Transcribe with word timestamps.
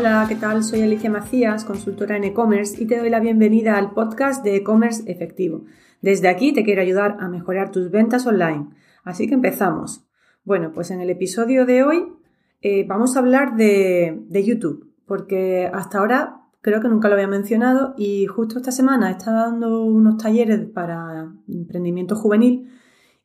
Hola, 0.00 0.24
¿qué 0.26 0.34
tal? 0.34 0.64
Soy 0.64 0.80
Alicia 0.80 1.10
Macías, 1.10 1.66
consultora 1.66 2.16
en 2.16 2.24
e-commerce 2.24 2.82
y 2.82 2.86
te 2.86 2.96
doy 2.96 3.10
la 3.10 3.20
bienvenida 3.20 3.76
al 3.76 3.92
podcast 3.92 4.42
de 4.42 4.56
e-commerce 4.56 5.02
efectivo. 5.12 5.66
Desde 6.00 6.28
aquí 6.28 6.54
te 6.54 6.64
quiero 6.64 6.80
ayudar 6.80 7.18
a 7.20 7.28
mejorar 7.28 7.70
tus 7.70 7.90
ventas 7.90 8.26
online. 8.26 8.70
Así 9.04 9.28
que 9.28 9.34
empezamos. 9.34 10.06
Bueno, 10.42 10.72
pues 10.72 10.90
en 10.90 11.02
el 11.02 11.10
episodio 11.10 11.66
de 11.66 11.82
hoy 11.82 12.14
eh, 12.62 12.86
vamos 12.88 13.14
a 13.14 13.18
hablar 13.18 13.56
de, 13.56 14.22
de, 14.26 14.42
YouTube, 14.42 14.90
porque 15.04 15.70
hasta 15.70 15.98
ahora 15.98 16.46
creo 16.62 16.80
que 16.80 16.88
nunca 16.88 17.08
lo 17.08 17.14
había 17.16 17.28
mencionado 17.28 17.92
y 17.98 18.24
justo 18.24 18.56
esta 18.56 18.72
semana 18.72 19.10
he 19.10 19.18
estado 19.18 19.50
dando 19.50 19.84
unos 19.84 20.16
talleres 20.16 20.64
para 20.64 21.30
emprendimiento 21.46 22.16
juvenil 22.16 22.70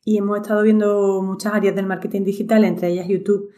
y 0.04 0.18
hemos 0.18 0.42
estado 0.42 0.62
viendo 0.62 1.22
muchas 1.22 1.54
áreas 1.54 1.74
del 1.74 1.86
marketing 1.86 2.24
digital, 2.24 2.64
entre 2.64 2.88
ellas 2.88 3.08
YouTube 3.08 3.48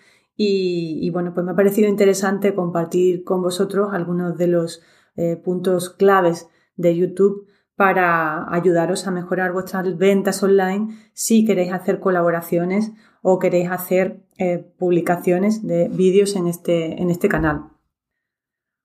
y, 0.41 1.10
bueno, 1.10 1.34
pues 1.34 1.45
me 1.45 1.51
ha 1.51 1.56
parecido 1.56 1.88
interesante 1.88 2.55
compartir 2.55 3.24
con 3.24 3.42
vosotros 3.42 3.88
algunos 3.92 4.38
de 4.38 4.47
los 4.47 4.80
eh, 5.16 5.34
puntos 5.34 5.91
claves 5.91 6.48
de 6.77 6.97
YouTube 6.97 7.48
para 7.74 8.52
ayudaros 8.55 9.09
a 9.09 9.11
mejorar 9.11 9.52
vuestras 9.52 9.98
ventas 9.98 10.41
online 10.45 10.97
si 11.12 11.45
queréis 11.45 11.73
hacer 11.73 11.98
colaboraciones 11.98 12.92
o 13.20 13.41
queréis 13.41 13.69
hacer 13.69 14.23
eh, 14.38 14.59
publicaciones 14.78 15.66
de 15.66 15.88
vídeos 15.88 16.37
en 16.37 16.47
este, 16.47 17.02
en 17.02 17.11
este 17.11 17.28
canal. 17.28 17.70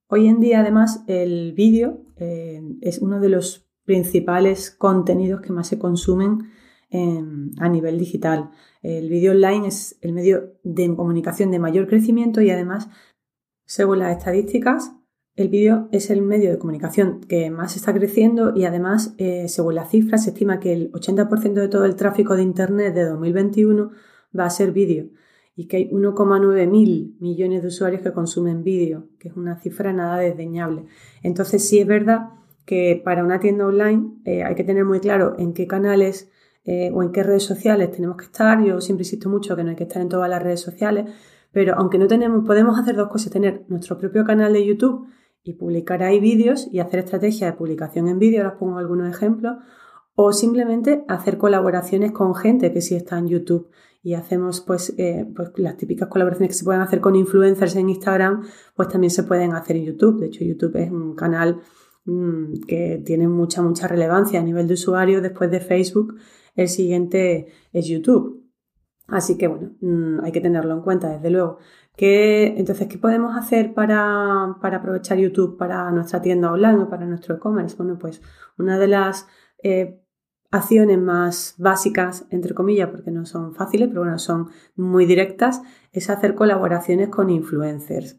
Hoy 0.07 0.27
en 0.27 0.39
día, 0.39 0.61
además, 0.61 1.03
el 1.05 1.53
vídeo 1.53 2.01
eh, 2.17 2.63
es 2.81 2.97
uno 2.97 3.19
de 3.19 3.29
los 3.29 3.69
principales 3.85 4.71
contenidos 4.71 5.41
que 5.41 5.53
más 5.53 5.67
se 5.67 5.77
consumen 5.77 6.51
a 6.93 7.69
nivel 7.69 7.97
digital. 7.97 8.51
El 8.81 9.09
vídeo 9.09 9.31
online 9.31 9.67
es 9.67 9.97
el 10.01 10.13
medio 10.13 10.53
de 10.63 10.95
comunicación 10.95 11.51
de 11.51 11.59
mayor 11.59 11.87
crecimiento 11.87 12.41
y 12.41 12.51
además, 12.51 12.89
según 13.65 13.99
las 13.99 14.17
estadísticas, 14.17 14.93
el 15.35 15.49
vídeo 15.49 15.89
es 15.91 16.11
el 16.11 16.21
medio 16.21 16.51
de 16.51 16.59
comunicación 16.59 17.21
que 17.21 17.49
más 17.49 17.75
está 17.75 17.93
creciendo 17.93 18.53
y 18.55 18.65
además, 18.65 19.15
eh, 19.17 19.47
según 19.49 19.75
las 19.75 19.89
cifras, 19.89 20.25
se 20.25 20.29
estima 20.29 20.59
que 20.59 20.73
el 20.73 20.91
80% 20.91 21.53
de 21.53 21.67
todo 21.67 21.85
el 21.85 21.95
tráfico 21.95 22.35
de 22.35 22.43
Internet 22.43 22.93
de 22.93 23.05
2021 23.05 23.89
va 24.37 24.45
a 24.45 24.49
ser 24.51 24.71
vídeo 24.71 25.09
y 25.55 25.67
que 25.67 25.77
hay 25.77 25.89
1,9 25.89 26.67
mil 26.67 27.15
millones 27.19 27.61
de 27.63 27.67
usuarios 27.67 28.01
que 28.01 28.11
consumen 28.11 28.63
vídeo, 28.63 29.09
que 29.19 29.29
es 29.29 29.35
una 29.35 29.59
cifra 29.59 29.93
nada 29.93 30.17
desdeñable. 30.17 30.85
Entonces 31.23 31.67
sí 31.67 31.79
es 31.79 31.87
verdad 31.87 32.29
que 32.65 33.01
para 33.03 33.23
una 33.23 33.39
tienda 33.39 33.65
online 33.65 34.13
eh, 34.25 34.43
hay 34.43 34.55
que 34.55 34.63
tener 34.63 34.85
muy 34.85 34.99
claro 34.99 35.35
en 35.39 35.53
qué 35.53 35.67
canales 35.67 36.31
eh, 36.65 36.91
o 36.93 37.03
en 37.03 37.11
qué 37.11 37.23
redes 37.23 37.43
sociales 37.43 37.91
tenemos 37.91 38.17
que 38.17 38.25
estar. 38.25 38.63
Yo 38.63 38.79
siempre 38.81 39.03
insisto 39.03 39.29
mucho 39.29 39.55
que 39.55 39.63
no 39.63 39.71
hay 39.71 39.75
que 39.75 39.83
estar 39.83 40.01
en 40.01 40.09
todas 40.09 40.29
las 40.29 40.41
redes 40.41 40.61
sociales, 40.61 41.05
pero 41.51 41.75
aunque 41.75 41.97
no 41.97 42.07
tenemos, 42.07 42.45
podemos 42.45 42.79
hacer 42.79 42.95
dos 42.95 43.09
cosas, 43.09 43.31
tener 43.31 43.65
nuestro 43.67 43.97
propio 43.97 44.23
canal 44.23 44.53
de 44.53 44.65
YouTube 44.65 45.07
y 45.43 45.53
publicar 45.53 46.03
ahí 46.03 46.19
vídeos 46.19 46.69
y 46.71 46.79
hacer 46.79 46.99
estrategia 46.99 47.47
de 47.47 47.53
publicación 47.53 48.07
en 48.07 48.17
vídeo, 48.19 48.39
ahora 48.39 48.53
os 48.53 48.59
pongo 48.59 48.77
algunos 48.77 49.13
ejemplos, 49.13 49.57
o 50.15 50.31
simplemente 50.31 51.03
hacer 51.07 51.37
colaboraciones 51.37 52.11
con 52.11 52.35
gente 52.35 52.71
que 52.71 52.81
sí 52.81 52.95
está 52.95 53.17
en 53.17 53.27
YouTube 53.27 53.69
y 54.03 54.15
hacemos 54.15 54.61
pues, 54.61 54.93
eh, 54.97 55.25
pues, 55.35 55.51
las 55.55 55.77
típicas 55.77 56.09
colaboraciones 56.09 56.49
que 56.49 56.59
se 56.59 56.65
pueden 56.65 56.81
hacer 56.81 56.99
con 56.99 57.15
influencers 57.15 57.75
en 57.77 57.89
Instagram, 57.89 58.43
pues 58.75 58.89
también 58.89 59.11
se 59.11 59.23
pueden 59.23 59.53
hacer 59.53 59.77
en 59.77 59.85
YouTube. 59.85 60.19
De 60.19 60.27
hecho, 60.27 60.43
YouTube 60.43 60.75
es 60.75 60.91
un 60.91 61.15
canal 61.15 61.61
mm, 62.05 62.61
que 62.67 63.01
tiene 63.05 63.27
mucha, 63.27 63.61
mucha 63.61 63.87
relevancia 63.87 64.39
a 64.39 64.43
nivel 64.43 64.67
de 64.67 64.75
usuario 64.75 65.21
después 65.21 65.49
de 65.51 65.59
Facebook 65.59 66.15
el 66.55 66.69
siguiente 66.69 67.47
es 67.71 67.87
YouTube. 67.87 68.43
Así 69.07 69.37
que 69.37 69.47
bueno, 69.47 69.71
mm, 69.81 70.23
hay 70.23 70.31
que 70.31 70.41
tenerlo 70.41 70.73
en 70.73 70.81
cuenta, 70.81 71.09
desde 71.09 71.29
luego. 71.29 71.57
entonces, 71.97 72.87
¿qué 72.87 72.97
podemos 72.97 73.35
hacer 73.37 73.73
para, 73.73 74.43
aprovechar 74.43 75.17
YouTube 75.17 75.57
para 75.57 75.91
nuestra 75.91 76.21
tienda 76.21 76.51
online 76.51 76.83
o 76.83 76.89
para 76.89 77.05
nuestro 77.05 77.35
e-commerce? 77.35 77.75
Bueno, 77.77 77.99
pues 77.99 78.21
una 78.57 78.79
de 78.79 78.87
las 78.87 79.27
eh, 79.61 80.01
acciones 80.51 80.99
más 80.99 81.55
básicas, 81.57 82.25
entre 82.29 82.53
comillas, 82.53 82.89
porque 82.89 83.11
no 83.11 83.25
son 83.25 83.53
fáciles, 83.53 83.89
pero 83.89 84.01
bueno, 84.01 84.17
son 84.19 84.49
muy 84.75 85.05
directas, 85.05 85.61
es 85.91 86.09
hacer 86.09 86.35
colaboraciones 86.35 87.09
con 87.09 87.29
influencers. 87.29 88.17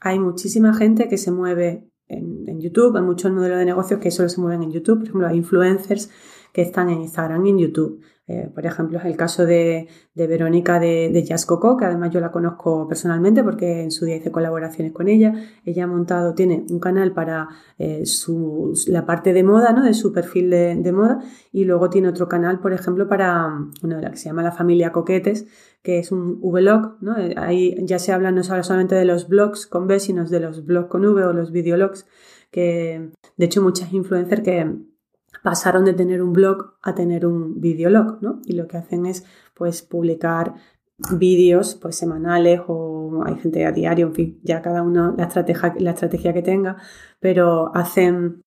Hay 0.00 0.18
muchísima 0.18 0.74
gente 0.74 1.08
que 1.08 1.18
se 1.18 1.32
mueve 1.32 1.88
en, 2.08 2.48
en 2.48 2.60
YouTube, 2.60 2.96
hay 2.96 3.02
muchos 3.02 3.32
modelos 3.32 3.58
de 3.58 3.64
negocios 3.64 4.00
que 4.00 4.10
solo 4.10 4.28
se 4.28 4.40
mueven 4.40 4.62
en 4.62 4.72
YouTube, 4.72 4.98
por 4.98 5.08
ejemplo, 5.08 5.26
hay 5.28 5.36
influencers 5.36 6.10
que 6.52 6.62
están 6.62 6.88
en 6.88 7.02
Instagram 7.02 7.44
y 7.46 7.50
en 7.50 7.58
YouTube. 7.58 8.00
Eh, 8.28 8.50
por 8.52 8.66
ejemplo, 8.66 8.98
es 8.98 9.04
el 9.04 9.16
caso 9.16 9.46
de, 9.46 9.86
Verónica 10.14 10.80
de, 10.80 11.10
de 11.12 11.22
Jazz 11.22 11.46
Coco, 11.46 11.76
que 11.76 11.84
además 11.84 12.10
yo 12.10 12.18
la 12.18 12.32
conozco 12.32 12.88
personalmente 12.88 13.44
porque 13.44 13.82
en 13.82 13.92
su 13.92 14.04
día 14.04 14.16
hice 14.16 14.32
colaboraciones 14.32 14.92
con 14.92 15.06
ella. 15.06 15.32
Ella 15.64 15.84
ha 15.84 15.86
montado, 15.86 16.34
tiene 16.34 16.64
un 16.68 16.80
canal 16.80 17.12
para 17.12 17.48
eh, 17.78 18.02
la 18.88 19.06
parte 19.06 19.32
de 19.32 19.44
moda, 19.44 19.72
¿no? 19.72 19.84
de 19.84 19.94
su 19.94 20.12
perfil 20.12 20.50
de, 20.50 20.92
moda, 20.92 21.20
y 21.52 21.64
luego 21.64 21.88
tiene 21.88 22.08
otro 22.08 22.28
canal, 22.28 22.58
por 22.58 22.72
ejemplo, 22.72 23.08
para 23.08 23.48
una 23.82 23.96
de 23.96 24.02
la 24.02 24.10
que 24.10 24.16
se 24.16 24.28
llama 24.28 24.42
La 24.42 24.52
Familia 24.52 24.90
Coquetes, 24.90 25.46
que 25.82 26.00
es 26.00 26.10
un 26.10 26.40
vlog. 26.40 26.96
¿no? 27.00 27.16
Eh, 27.18 27.34
ahí 27.36 27.76
ya 27.84 28.00
se 28.00 28.12
habla 28.12 28.32
no 28.32 28.42
solamente 28.42 28.96
de 28.96 29.04
los 29.04 29.28
blogs 29.28 29.66
con 29.68 29.86
B, 29.86 30.00
sino 30.00 30.24
de 30.24 30.40
los 30.40 30.66
blogs 30.66 30.88
con 30.88 31.04
V 31.04 31.24
o 31.24 31.32
los 31.32 31.52
videologs, 31.52 32.06
que 32.50 33.12
de 33.36 33.44
hecho 33.44 33.62
muchas 33.62 33.92
influencers 33.92 34.42
que 34.42 34.76
pasaron 35.42 35.84
de 35.84 35.94
tener 35.94 36.22
un 36.22 36.32
blog 36.32 36.74
a 36.82 36.94
tener 36.94 37.26
un 37.26 37.60
videolog, 37.60 38.22
¿no? 38.22 38.40
Y 38.44 38.54
lo 38.54 38.66
que 38.66 38.76
hacen 38.76 39.06
es 39.06 39.24
pues 39.54 39.82
publicar 39.82 40.54
vídeos 41.18 41.74
pues 41.74 41.96
semanales 41.96 42.60
o 42.66 43.22
hay 43.24 43.36
gente 43.36 43.66
a 43.66 43.72
diario, 43.72 44.06
en 44.06 44.14
fin, 44.14 44.40
ya 44.42 44.62
cada 44.62 44.82
uno 44.82 45.14
la 45.16 45.24
estrategia, 45.24 45.74
la 45.78 45.90
estrategia 45.90 46.32
que 46.32 46.42
tenga, 46.42 46.76
pero 47.20 47.74
hacen 47.74 48.42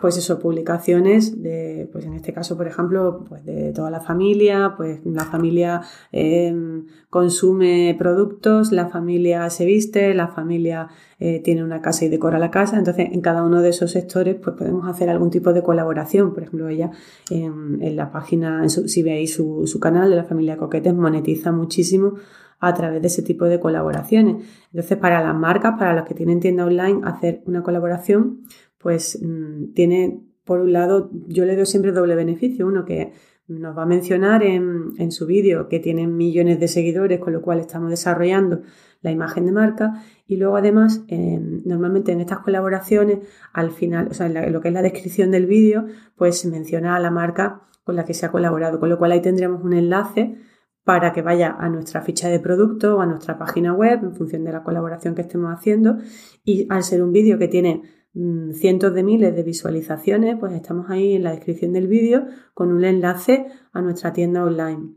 pues 0.00 0.16
eso, 0.16 0.38
publicaciones 0.38 1.42
de, 1.42 1.88
pues 1.92 2.04
en 2.04 2.14
este 2.14 2.32
caso, 2.32 2.56
por 2.56 2.68
ejemplo, 2.68 3.24
pues 3.28 3.44
de 3.44 3.72
toda 3.72 3.90
la 3.90 4.00
familia, 4.00 4.74
pues 4.76 5.00
la 5.04 5.24
familia 5.24 5.82
em, 6.12 6.86
consume 7.10 7.96
productos, 7.98 8.70
la 8.70 8.88
familia 8.88 9.50
se 9.50 9.64
viste, 9.64 10.14
la 10.14 10.28
familia 10.28 10.88
eh, 11.18 11.40
tiene 11.42 11.64
una 11.64 11.82
casa 11.82 12.04
y 12.04 12.08
decora 12.08 12.38
la 12.38 12.50
casa, 12.50 12.78
entonces 12.78 13.08
en 13.10 13.20
cada 13.20 13.42
uno 13.42 13.60
de 13.60 13.70
esos 13.70 13.90
sectores 13.90 14.36
pues 14.36 14.54
podemos 14.56 14.86
hacer 14.88 15.10
algún 15.10 15.30
tipo 15.30 15.52
de 15.52 15.62
colaboración, 15.62 16.32
por 16.32 16.44
ejemplo, 16.44 16.68
ella 16.68 16.92
en, 17.30 17.96
la 17.96 18.12
página, 18.12 18.68
si 18.68 19.02
veis 19.02 19.34
su, 19.34 19.66
su 19.66 19.80
canal 19.80 20.10
de 20.10 20.16
la 20.16 20.24
familia 20.24 20.56
Coquetes, 20.56 20.94
monetiza 20.94 21.50
muchísimo 21.50 22.14
a 22.60 22.74
través 22.74 23.00
de 23.00 23.08
ese 23.08 23.22
tipo 23.22 23.44
de 23.44 23.60
colaboraciones. 23.60 24.44
Entonces, 24.72 24.98
para 24.98 25.22
las 25.22 25.34
marcas, 25.34 25.78
para 25.78 25.94
los 25.94 26.06
que 26.06 26.14
tienen 26.14 26.40
tienda 26.40 26.66
online, 26.66 27.00
hacer 27.04 27.42
una 27.46 27.62
colaboración 27.62 28.40
pues 28.78 29.18
mm, 29.22 29.72
tiene, 29.74 30.20
por 30.44 30.60
un 30.60 30.72
lado, 30.72 31.10
yo 31.26 31.44
le 31.44 31.56
doy 31.56 31.66
siempre 31.66 31.92
doble 31.92 32.14
beneficio. 32.14 32.66
Uno 32.66 32.84
que 32.84 33.12
nos 33.48 33.76
va 33.76 33.82
a 33.82 33.86
mencionar 33.86 34.42
en, 34.42 35.10
su 35.10 35.26
vídeo 35.26 35.68
que 35.68 35.80
tiene 35.80 36.06
millones 36.06 36.60
de 36.60 36.68
seguidores, 36.68 37.18
con 37.18 37.32
lo 37.32 37.40
cual 37.40 37.60
estamos 37.60 37.90
desarrollando 37.90 38.62
la 39.00 39.10
imagen 39.10 39.46
de 39.46 39.52
marca. 39.52 40.04
Y 40.26 40.36
luego, 40.36 40.56
además, 40.56 41.04
normalmente 41.08 42.12
en 42.12 42.20
estas 42.20 42.40
colaboraciones, 42.40 43.20
al 43.52 43.70
final, 43.70 44.08
o 44.10 44.14
sea, 44.14 44.26
en, 44.26 44.52
lo 44.52 44.60
que 44.60 44.68
es 44.68 44.74
la 44.74 44.82
descripción 44.82 45.30
del 45.30 45.46
vídeo, 45.46 45.86
pues 46.14 46.44
menciona 46.44 46.94
a 46.94 47.00
la 47.00 47.10
marca 47.10 47.62
con 47.84 47.96
la 47.96 48.04
que 48.04 48.12
se 48.12 48.26
ha 48.26 48.30
colaborado, 48.30 48.78
con 48.78 48.90
lo 48.90 48.98
cual 48.98 49.12
ahí 49.12 49.22
tendríamos 49.22 49.64
un 49.64 49.72
enlace 49.72 50.36
para 50.84 51.12
que 51.12 51.22
vaya 51.22 51.56
a 51.58 51.68
nuestra 51.70 52.02
ficha 52.02 52.28
de 52.28 52.40
producto 52.40 52.96
o 52.96 53.00
a 53.00 53.06
nuestra 53.06 53.38
página 53.38 53.72
web 53.72 54.00
en 54.02 54.14
función 54.14 54.44
de 54.44 54.52
la 54.52 54.62
colaboración 54.62 55.14
que 55.14 55.22
estemos 55.22 55.54
haciendo. 55.54 55.98
Y 56.44 56.66
al 56.70 56.82
ser 56.82 57.02
un 57.02 57.12
vídeo 57.12 57.38
que 57.38 57.48
tiene 57.48 57.82
Mm, 58.14 58.52
cientos 58.52 58.94
de 58.94 59.02
miles 59.02 59.34
de 59.36 59.42
visualizaciones, 59.42 60.36
pues 60.40 60.52
estamos 60.54 60.90
ahí 60.90 61.14
en 61.14 61.24
la 61.24 61.32
descripción 61.32 61.72
del 61.72 61.88
vídeo 61.88 62.26
con 62.54 62.72
un 62.72 62.84
enlace 62.84 63.46
a 63.72 63.82
nuestra 63.82 64.12
tienda 64.12 64.44
online. 64.44 64.94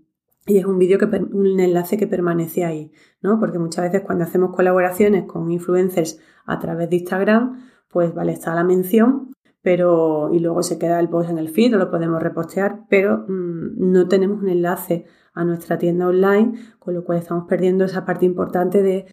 Y 0.47 0.57
es 0.57 0.65
un 0.65 0.79
vídeo 0.79 0.97
que 0.97 1.05
un 1.05 1.59
enlace 1.59 1.97
que 1.97 2.07
permanece 2.07 2.65
ahí, 2.65 2.91
¿no? 3.21 3.39
Porque 3.39 3.59
muchas 3.59 3.85
veces 3.85 4.01
cuando 4.01 4.23
hacemos 4.23 4.55
colaboraciones 4.55 5.25
con 5.25 5.51
influencers 5.51 6.19
a 6.45 6.57
través 6.59 6.89
de 6.89 6.95
Instagram, 6.97 7.69
pues 7.89 8.13
vale, 8.13 8.31
está 8.31 8.55
la 8.55 8.63
mención, 8.63 9.33
pero 9.61 10.29
y 10.33 10.39
luego 10.39 10.63
se 10.63 10.79
queda 10.79 10.99
el 10.99 11.09
post 11.09 11.29
en 11.29 11.37
el 11.37 11.49
feed 11.49 11.75
o 11.75 11.77
lo 11.77 11.91
podemos 11.91 12.21
repostear, 12.23 12.85
pero 12.89 13.25
mm, 13.27 13.91
no 13.91 14.07
tenemos 14.07 14.41
un 14.41 14.49
enlace 14.49 15.05
a 15.33 15.45
nuestra 15.45 15.77
tienda 15.77 16.07
online, 16.07 16.53
con 16.79 16.95
lo 16.95 17.03
cual 17.03 17.19
estamos 17.19 17.45
perdiendo 17.47 17.85
esa 17.85 18.05
parte 18.05 18.25
importante 18.25 18.81
de 18.81 19.05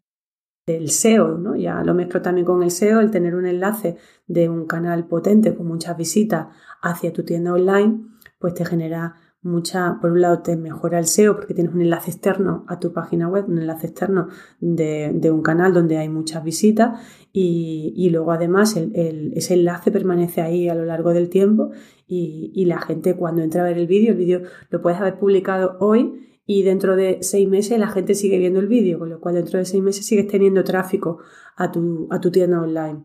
del 0.68 0.90
SEO, 0.90 1.38
¿no? 1.38 1.56
Ya 1.56 1.82
lo 1.82 1.94
mezclo 1.94 2.20
también 2.20 2.46
con 2.46 2.62
el 2.62 2.70
SEO, 2.70 3.00
el 3.00 3.10
tener 3.10 3.34
un 3.34 3.46
enlace 3.46 3.96
de 4.26 4.48
un 4.48 4.66
canal 4.66 5.06
potente 5.06 5.54
con 5.54 5.66
muchas 5.66 5.96
visitas 5.96 6.48
hacia 6.82 7.12
tu 7.12 7.24
tienda 7.24 7.52
online, 7.52 8.04
pues 8.38 8.54
te 8.54 8.64
genera 8.64 9.14
mucha, 9.40 9.98
por 10.00 10.10
un 10.10 10.20
lado 10.20 10.40
te 10.40 10.56
mejora 10.56 10.98
el 10.98 11.06
SEO 11.06 11.36
porque 11.36 11.54
tienes 11.54 11.72
un 11.72 11.80
enlace 11.80 12.10
externo 12.10 12.64
a 12.68 12.78
tu 12.78 12.92
página 12.92 13.28
web, 13.28 13.46
un 13.48 13.58
enlace 13.58 13.86
externo 13.86 14.28
de, 14.60 15.30
un 15.32 15.42
canal 15.42 15.72
donde 15.72 15.96
hay 15.96 16.08
muchas 16.08 16.44
visitas 16.44 17.00
y, 17.32 18.08
luego 18.10 18.32
además 18.32 18.76
ese 18.76 19.54
enlace 19.54 19.90
permanece 19.90 20.42
ahí 20.42 20.68
a 20.68 20.74
lo 20.74 20.84
largo 20.84 21.14
del 21.14 21.30
tiempo 21.30 21.70
y, 22.06 22.52
y 22.54 22.66
la 22.66 22.78
gente 22.80 23.16
cuando 23.16 23.42
entra 23.42 23.62
a 23.62 23.64
ver 23.64 23.78
el 23.78 23.86
vídeo, 23.86 24.10
el 24.10 24.18
vídeo 24.18 24.42
lo 24.70 24.82
puedes 24.82 25.00
haber 25.00 25.18
publicado 25.18 25.76
hoy 25.80 26.27
y 26.50 26.62
dentro 26.62 26.96
de 26.96 27.18
seis 27.20 27.46
meses 27.46 27.78
la 27.78 27.88
gente 27.88 28.14
sigue 28.14 28.38
viendo 28.38 28.58
el 28.58 28.68
vídeo, 28.68 28.98
con 28.98 29.10
lo 29.10 29.20
cual 29.20 29.34
dentro 29.34 29.58
de 29.58 29.66
seis 29.66 29.82
meses 29.82 30.06
sigues 30.06 30.28
teniendo 30.28 30.64
tráfico 30.64 31.18
a 31.56 31.70
tu, 31.70 32.08
a 32.10 32.22
tu 32.22 32.30
tienda 32.30 32.62
online. 32.62 33.04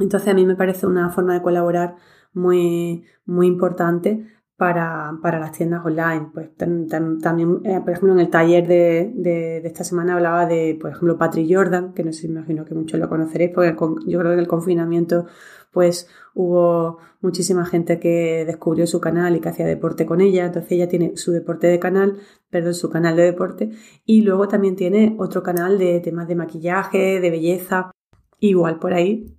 Entonces 0.00 0.28
a 0.28 0.34
mí 0.34 0.44
me 0.44 0.56
parece 0.56 0.88
una 0.88 1.08
forma 1.08 1.34
de 1.34 1.42
colaborar 1.42 1.94
muy, 2.32 3.04
muy 3.24 3.46
importante 3.46 4.26
para, 4.62 5.40
las 5.40 5.52
tiendas 5.52 5.84
online. 5.84 6.30
Pues 6.32 6.50
también, 6.56 7.60
eh, 7.64 7.80
por 7.80 7.90
ejemplo, 7.90 8.12
en 8.12 8.20
el 8.20 8.30
taller 8.30 8.66
de, 8.68 9.60
esta 9.64 9.82
semana 9.82 10.14
hablaba 10.14 10.46
de, 10.46 10.78
por 10.80 10.90
ejemplo, 10.90 11.18
Patrick 11.18 11.52
Jordan, 11.52 11.92
que 11.94 12.04
no 12.04 12.12
sé, 12.12 12.28
imagino 12.28 12.64
que 12.64 12.74
muchos 12.74 13.00
lo 13.00 13.08
conoceréis, 13.08 13.50
porque 13.52 13.74
yo 14.06 14.18
creo 14.18 14.30
que 14.30 14.34
en 14.34 14.38
el 14.38 14.46
confinamiento 14.46 15.26
pues 15.72 16.06
hubo 16.34 16.98
muchísima 17.22 17.64
gente 17.64 17.98
que 17.98 18.44
descubrió 18.46 18.86
su 18.86 19.00
canal 19.00 19.34
y 19.34 19.40
que 19.40 19.48
hacía 19.48 19.66
deporte 19.66 20.06
con 20.06 20.20
ella. 20.20 20.44
Entonces 20.44 20.70
ella 20.72 20.88
tiene 20.88 21.16
su 21.16 21.32
deporte 21.32 21.66
de 21.66 21.80
canal, 21.80 22.18
perdón, 22.50 22.74
su 22.74 22.88
canal 22.90 23.16
de 23.16 23.22
deporte, 23.22 23.70
y 24.04 24.22
luego 24.22 24.46
también 24.48 24.76
tiene 24.76 25.16
otro 25.18 25.42
canal 25.42 25.78
de 25.78 25.98
temas 26.00 26.28
de 26.28 26.36
maquillaje, 26.36 27.20
de 27.20 27.30
belleza. 27.30 27.90
Igual 28.38 28.78
por 28.78 28.92
ahí, 28.94 29.34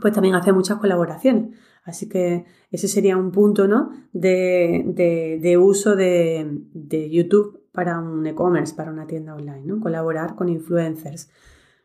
pues 0.00 0.12
también 0.12 0.34
hace 0.34 0.52
muchas 0.52 0.78
colaboraciones. 0.78 1.56
Así 1.86 2.08
que 2.08 2.44
ese 2.70 2.88
sería 2.88 3.16
un 3.16 3.30
punto 3.30 3.68
¿no? 3.68 3.90
de, 4.12 5.56
uso 5.58 5.94
de, 5.94 7.08
YouTube 7.10 7.62
para 7.72 8.00
un 8.00 8.26
e-commerce, 8.26 8.74
para 8.74 8.90
una 8.90 9.06
tienda 9.06 9.34
online, 9.34 9.62
¿no? 9.64 9.80
colaborar 9.80 10.34
con 10.34 10.48
influencers. 10.48 11.30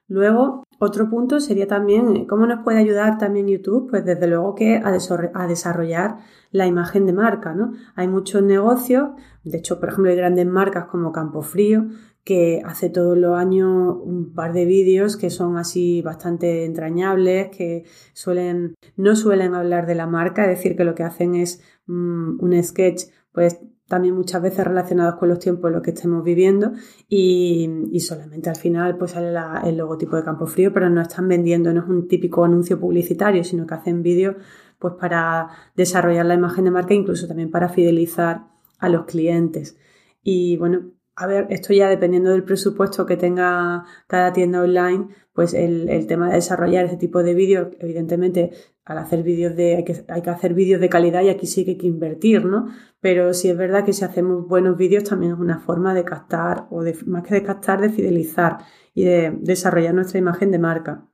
Luego, 0.08 0.64
otro 0.80 1.10
punto 1.10 1.40
sería 1.40 1.68
también 1.68 2.26
cómo 2.26 2.48
nos 2.48 2.64
puede 2.64 2.80
ayudar 2.80 3.20
también 3.20 3.48
YouTube, 3.48 3.90
pues 3.92 4.04
desde 4.04 4.28
luego 4.28 4.56
que 4.56 4.78
a, 4.78 4.90
a 4.90 5.48
desarrollar 5.48 6.18
la 6.50 6.66
imagen 6.66 7.06
de 7.06 7.14
marca, 7.14 7.54
¿no? 7.54 7.74
Hay 7.96 8.10
muchos 8.10 8.42
negocios, 8.44 9.12
de 9.46 9.60
hecho, 9.60 9.80
por 9.80 9.90
ejemplo, 9.90 10.12
hay 10.12 10.18
grandes 10.18 10.48
marcas 10.48 10.86
como 10.86 11.14
Campofrío, 11.14 11.86
que 12.24 12.62
hace 12.66 12.90
todos 12.90 13.18
los 13.18 13.38
años 13.38 13.98
un 14.04 14.34
par 14.34 14.54
de 14.54 14.66
vídeos 14.66 15.18
que 15.18 15.30
son 15.30 15.58
así 15.58 16.02
bastante 16.02 16.66
entrañables, 16.66 17.50
que 17.50 17.86
suelen, 18.14 18.76
no 18.96 19.16
suelen 19.16 19.56
hablar 19.56 19.88
de 19.88 19.96
la 19.96 20.08
marca, 20.08 20.44
es 20.44 20.58
decir, 20.58 20.76
que 20.76 20.84
lo 20.84 20.96
que 20.96 21.04
hacen 21.04 21.36
es 21.36 21.62
mm, 21.88 22.44
un 22.44 22.64
sketch, 22.64 23.04
pues 23.32 23.60
también 23.88 24.16
muchas 24.16 24.42
veces 24.42 24.66
relacionados 24.66 25.16
con 25.16 25.28
los 25.28 25.40
tiempos 25.40 25.68
en 25.68 25.74
los 25.74 25.82
que 25.84 25.92
estemos 25.92 26.24
viviendo 26.24 26.72
y, 27.10 28.00
solamente 28.00 28.50
al 28.50 28.56
final 28.56 28.98
pues 28.98 29.12
sale 29.12 29.38
el 29.66 29.78
logotipo 29.78 30.16
de 30.16 30.24
Campo 30.24 30.48
Frío, 30.48 30.72
pero 30.74 30.90
no 30.90 31.02
están 31.02 31.28
vendiendo, 31.28 31.74
no 31.74 31.82
es 31.82 31.90
un 31.90 32.08
típico 32.08 32.46
anuncio 32.46 32.80
publicitario, 32.80 33.44
sino 33.44 33.68
que 33.68 33.74
hacen 33.74 34.02
vídeos 34.02 34.38
pues 34.80 34.94
para 34.98 35.50
desarrollar 35.76 36.26
la 36.26 36.36
imagen 36.36 36.64
de 36.64 36.72
marca 36.72 36.94
e 36.94 36.98
incluso 36.98 37.28
también 37.28 37.52
para 37.52 37.68
fidelizar 37.68 38.48
a 38.80 38.88
los 38.88 39.06
clientes. 39.06 39.78
Y 40.24 40.56
bueno, 40.56 40.92
a 41.16 41.28
ver, 41.28 41.48
esto 41.50 41.74
ya 41.74 41.90
dependiendo 41.90 42.32
del 42.32 42.44
presupuesto 42.44 43.06
que 43.06 43.18
tenga 43.18 43.86
cada 44.08 44.32
tienda 44.34 44.62
online, 44.62 45.10
pues 45.34 45.54
el, 45.54 46.08
tema 46.08 46.30
de 46.30 46.36
desarrollar 46.36 46.86
ese 46.86 46.98
tipo 46.98 47.22
de 47.22 47.34
vídeos, 47.34 47.68
evidentemente, 47.80 48.52
al 48.86 48.98
hacer 48.98 49.22
vídeos 49.24 49.56
de, 49.56 49.76
hay 49.76 49.84
que, 49.84 50.06
hay 50.08 50.22
que 50.22 50.30
hacer 50.30 50.54
vídeos 50.54 50.82
de 50.82 50.90
calidad 50.90 51.22
y 51.22 51.30
aquí 51.30 51.48
sí 51.48 51.66
que 51.66 51.72
hay 51.72 51.78
que 51.78 51.88
invertir, 51.88 52.46
¿no? 52.46 52.68
Pero 53.02 53.34
sí 53.34 53.50
es 53.50 53.58
verdad 53.58 53.86
que 53.86 53.94
si 53.94 54.06
hacemos 54.06 54.48
buenos 54.48 54.78
vídeos 54.78 55.04
también 55.04 55.34
es 55.34 55.40
una 55.40 55.60
forma 55.60 55.94
de 55.94 56.06
captar, 56.06 56.68
o 56.70 56.82
de, 56.82 56.98
más 57.06 57.24
que 57.24 57.36
de 57.36 57.44
captar, 57.44 57.82
de 57.82 57.90
fidelizar 57.90 58.60
y 58.94 59.04
de 59.04 59.38
desarrollar 59.42 59.94
nuestra 59.94 60.20
imagen 60.20 60.52
de 60.52 60.60
marca. 60.60 61.08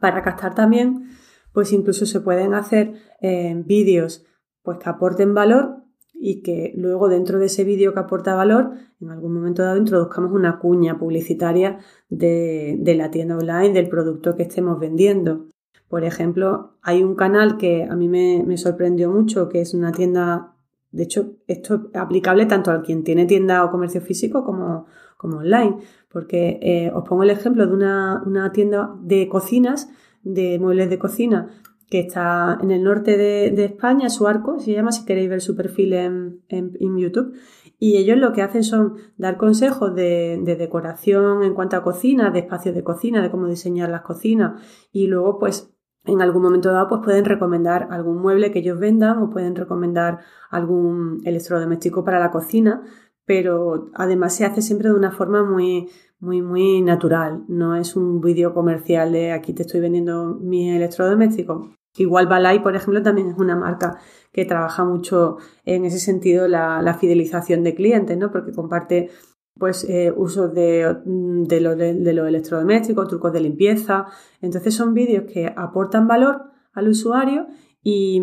Para 0.00 0.22
captar 0.22 0.54
también, 0.54 1.08
pues 1.52 1.72
incluso 1.72 2.04
se 2.04 2.20
pueden 2.20 2.52
hacer 2.54 2.94
eh, 3.20 3.54
vídeos 3.64 4.26
pues 4.62 4.78
que 4.78 4.88
aporten 4.88 5.34
valor 5.34 5.83
y 6.14 6.42
que 6.42 6.72
luego 6.76 7.08
dentro 7.08 7.38
de 7.38 7.46
ese 7.46 7.64
vídeo 7.64 7.92
que 7.92 8.00
aporta 8.00 8.34
valor, 8.34 8.72
en 9.00 9.10
algún 9.10 9.34
momento 9.34 9.62
dado 9.62 9.76
introduzcamos 9.76 10.32
una 10.32 10.58
cuña 10.58 10.98
publicitaria 10.98 11.78
de, 12.08 12.94
la 12.96 13.10
tienda 13.10 13.36
online, 13.36 13.74
del 13.74 13.88
producto 13.88 14.36
que 14.36 14.44
estemos 14.44 14.78
vendiendo. 14.78 15.46
Por 15.88 16.04
ejemplo, 16.04 16.76
hay 16.82 17.02
un 17.02 17.14
canal 17.14 17.56
que 17.58 17.84
a 17.84 17.94
mí 17.94 18.08
me, 18.08 18.56
sorprendió 18.56 19.10
mucho, 19.10 19.48
que 19.48 19.60
es 19.60 19.74
una 19.74 19.92
tienda, 19.92 20.54
de 20.92 21.02
hecho, 21.02 21.34
esto 21.46 21.90
es 21.92 22.00
aplicable 22.00 22.46
tanto 22.46 22.70
a 22.70 22.82
quien 22.82 23.04
tiene 23.04 23.26
tienda 23.26 23.64
o 23.64 23.70
comercio 23.70 24.00
físico 24.00 24.44
como, 24.44 24.86
como 25.16 25.38
online, 25.38 25.76
porque 26.08 26.58
eh, 26.62 26.90
os 26.94 27.06
pongo 27.06 27.24
el 27.24 27.30
ejemplo 27.30 27.66
de 27.66 27.74
una, 27.74 28.22
una 28.24 28.52
tienda 28.52 28.94
de 29.02 29.28
cocinas, 29.28 29.90
de 30.22 30.58
muebles 30.58 30.88
de 30.88 30.98
cocina, 30.98 31.50
que 31.90 32.00
está 32.00 32.58
en 32.62 32.70
el 32.70 32.82
norte 32.82 33.16
de, 33.16 33.64
España, 33.64 34.08
su 34.08 34.26
arco 34.26 34.58
se 34.58 34.72
llama, 34.72 34.92
si 34.92 35.04
queréis 35.04 35.28
ver 35.28 35.40
su 35.40 35.54
perfil 35.54 35.92
en, 35.92 36.98
YouTube. 36.98 37.34
Y 37.78 37.96
ellos 37.96 38.16
lo 38.18 38.32
que 38.32 38.42
hacen 38.42 38.64
son 38.64 38.94
dar 39.16 39.36
consejos 39.36 39.94
de, 39.94 40.40
decoración 40.58 41.42
en 41.42 41.54
cuanto 41.54 41.76
a 41.76 41.82
cocina, 41.82 42.30
de 42.30 42.40
espacios 42.40 42.74
de 42.74 42.82
cocina, 42.84 43.22
de 43.22 43.30
cómo 43.30 43.46
diseñar 43.46 43.90
las 43.90 44.02
cocinas. 44.02 44.60
Y 44.92 45.06
luego, 45.06 45.38
pues, 45.38 45.74
en 46.06 46.20
algún 46.20 46.42
momento 46.42 46.70
dado, 46.70 46.88
pues 46.88 47.00
pueden 47.02 47.24
recomendar 47.24 47.88
algún 47.90 48.20
mueble 48.20 48.50
que 48.50 48.58
ellos 48.60 48.78
vendan 48.78 49.18
o 49.18 49.30
pueden 49.30 49.56
recomendar 49.56 50.20
algún 50.50 51.20
electrodoméstico 51.24 52.04
para 52.04 52.20
la 52.20 52.30
cocina. 52.30 52.82
Pero 53.26 53.90
además 53.94 54.34
se 54.34 54.44
hace 54.44 54.60
siempre 54.60 54.90
de 54.90 54.96
una 54.96 55.10
forma 55.10 55.42
muy, 55.44 55.88
muy, 56.24 56.42
muy 56.42 56.82
natural. 56.82 57.44
No 57.48 57.76
es 57.76 57.96
un 57.96 58.20
vídeo 58.20 58.54
comercial 58.54 59.12
de 59.12 59.32
aquí 59.32 59.52
te 59.52 59.62
estoy 59.62 59.80
vendiendo 59.80 60.38
mi 60.40 60.70
electrodoméstico. 60.70 61.70
Igual 61.96 62.26
Balay, 62.26 62.60
por 62.60 62.74
ejemplo, 62.74 63.02
también 63.02 63.28
es 63.28 63.38
una 63.38 63.54
marca 63.54 63.98
que 64.32 64.44
trabaja 64.44 64.84
mucho 64.84 65.36
en 65.64 65.84
ese 65.84 66.00
sentido 66.00 66.48
la, 66.48 66.96
fidelización 67.00 67.62
de 67.62 67.74
clientes, 67.74 68.18
¿no? 68.18 68.32
Porque 68.32 68.52
comparte 68.52 69.10
pues 69.56 69.84
eh, 69.88 70.12
usos 70.16 70.52
de, 70.52 70.96
de, 71.04 71.60
los 71.60 72.28
electrodomésticos, 72.28 73.06
trucos 73.06 73.32
de 73.32 73.40
limpieza. 73.40 74.06
Entonces 74.40 74.74
son 74.74 74.94
vídeos 74.94 75.24
que 75.32 75.52
aportan 75.56 76.08
valor 76.08 76.50
al 76.72 76.88
usuario 76.88 77.46
y, 77.86 78.18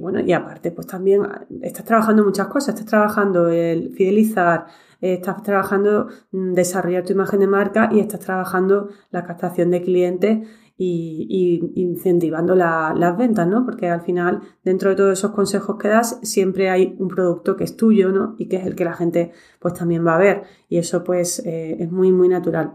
bueno, 0.00 0.20
y 0.20 0.32
aparte, 0.32 0.70
pues 0.70 0.86
también 0.86 1.22
estás 1.62 1.86
trabajando 1.86 2.22
muchas 2.24 2.48
cosas, 2.48 2.74
estás 2.74 2.86
trabajando 2.86 3.48
el 3.48 3.94
fidelizar, 3.94 4.66
estás 5.00 5.42
trabajando 5.42 6.08
mm, 6.32 6.52
desarrollar 6.52 7.04
tu 7.04 7.14
imagen 7.14 7.40
de 7.40 7.46
marca 7.46 7.88
y 7.90 8.00
estás 8.00 8.20
trabajando 8.20 8.90
la 9.10 9.24
captación 9.24 9.70
de 9.70 9.80
clientes 9.80 10.46
y, 10.76 11.72
incentivando 11.74 12.54
las 12.54 13.16
ventas, 13.16 13.48
¿no? 13.48 13.64
Porque 13.64 13.88
al 13.88 14.02
final, 14.02 14.42
dentro 14.62 14.90
de 14.90 14.96
todos 14.96 15.18
esos 15.18 15.30
consejos 15.30 15.78
que 15.78 15.88
das, 15.88 16.20
siempre 16.22 16.68
hay 16.68 16.96
un 16.98 17.08
producto 17.08 17.56
que 17.56 17.64
es 17.64 17.78
tuyo, 17.78 18.12
¿no? 18.12 18.34
Y 18.36 18.46
que 18.48 18.56
es 18.56 18.66
el 18.66 18.74
que 18.76 18.84
la 18.84 18.92
gente 18.92 19.32
pues 19.58 19.72
también 19.72 20.06
va 20.06 20.16
a 20.16 20.18
ver. 20.18 20.42
Y 20.68 20.76
eso 20.76 21.02
pues 21.02 21.38
eh, 21.46 21.78
es 21.80 21.90
muy, 21.90 22.12
muy 22.12 22.28
natural. 22.28 22.74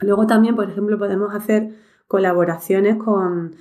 Luego 0.00 0.26
también, 0.26 0.56
por 0.56 0.68
ejemplo, 0.68 0.98
podemos 0.98 1.32
hacer 1.32 1.70
colaboraciones 2.10 2.96
con, 2.96 3.54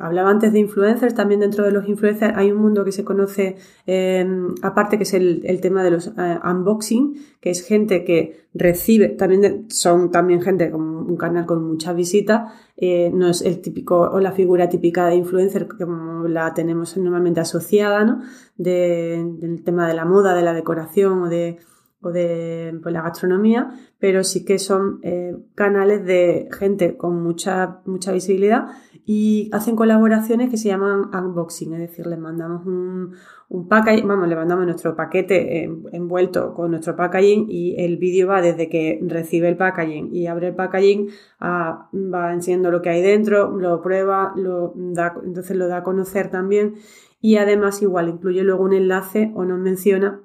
hablaba 0.00 0.30
antes 0.30 0.50
de 0.50 0.60
influencers, 0.60 1.14
también 1.14 1.40
dentro 1.40 1.62
de 1.62 1.72
los 1.72 1.86
influencers 1.86 2.34
hay 2.34 2.50
un 2.50 2.56
mundo 2.56 2.86
que 2.86 2.92
se 2.92 3.04
conoce, 3.04 3.56
em, 3.84 4.54
aparte 4.62 4.96
que 4.96 5.02
es 5.02 5.12
el, 5.12 5.60
tema 5.60 5.84
de 5.84 5.90
los 5.90 6.06
eh, 6.06 6.38
unboxing, 6.42 7.16
que 7.42 7.50
es 7.50 7.60
gente 7.60 8.02
que 8.02 8.46
recibe, 8.54 9.10
también 9.10 9.66
son 9.68 10.10
también 10.10 10.40
gente 10.40 10.70
con 10.70 10.80
un 10.80 11.16
canal 11.18 11.44
con 11.44 11.62
muchas 11.68 11.94
visitas, 11.94 12.50
eh, 12.78 13.10
no 13.12 13.28
es 13.28 13.42
el 13.42 13.60
típico 13.60 14.00
o 14.00 14.20
la 14.20 14.32
figura 14.32 14.70
típica 14.70 15.06
de 15.08 15.16
influencer 15.16 15.68
como 15.68 16.26
la 16.28 16.54
tenemos 16.54 16.96
normalmente 16.96 17.40
asociada, 17.40 18.06
¿no? 18.06 18.22
del 18.56 19.62
tema 19.64 19.86
de 19.86 19.92
la 19.92 20.06
moda, 20.06 20.34
de 20.34 20.42
la 20.42 20.54
decoración 20.54 21.24
o 21.24 21.28
de 21.28 21.58
o 22.00 22.10
de 22.10 22.78
pues, 22.82 22.92
la 22.92 23.02
gastronomía, 23.02 23.70
pero 23.98 24.22
sí 24.22 24.44
que 24.44 24.58
son 24.58 25.00
eh, 25.02 25.36
canales 25.54 26.04
de 26.04 26.48
gente 26.56 26.96
con 26.96 27.22
mucha, 27.22 27.80
mucha 27.86 28.12
visibilidad 28.12 28.66
y 29.04 29.48
hacen 29.52 29.74
colaboraciones 29.74 30.50
que 30.50 30.58
se 30.58 30.68
llaman 30.68 31.10
unboxing, 31.14 31.72
es 31.72 31.80
decir, 31.80 32.06
les 32.06 32.18
mandamos 32.18 32.66
un, 32.66 33.14
un 33.48 33.66
packaging, 33.66 34.06
vamos, 34.06 34.28
le 34.28 34.36
mandamos 34.36 34.66
nuestro 34.66 34.94
paquete 34.94 35.64
envuelto 35.92 36.52
con 36.52 36.70
nuestro 36.70 36.94
packaging 36.94 37.46
y 37.48 37.74
el 37.82 37.96
vídeo 37.96 38.28
va 38.28 38.42
desde 38.42 38.68
que 38.68 39.00
recibe 39.02 39.48
el 39.48 39.56
packaging 39.56 40.14
y 40.14 40.26
abre 40.26 40.48
el 40.48 40.54
packaging 40.54 41.08
a, 41.40 41.88
va 41.94 42.34
enseñando 42.34 42.70
lo 42.70 42.82
que 42.82 42.90
hay 42.90 43.02
dentro, 43.02 43.56
lo 43.56 43.80
prueba, 43.80 44.34
lo 44.36 44.74
da, 44.76 45.14
entonces 45.24 45.56
lo 45.56 45.68
da 45.68 45.78
a 45.78 45.82
conocer 45.82 46.30
también 46.30 46.74
y 47.20 47.36
además 47.36 47.82
igual 47.82 48.08
incluye 48.08 48.42
luego 48.42 48.64
un 48.64 48.74
enlace 48.74 49.32
o 49.34 49.44
nos 49.44 49.58
menciona 49.58 50.20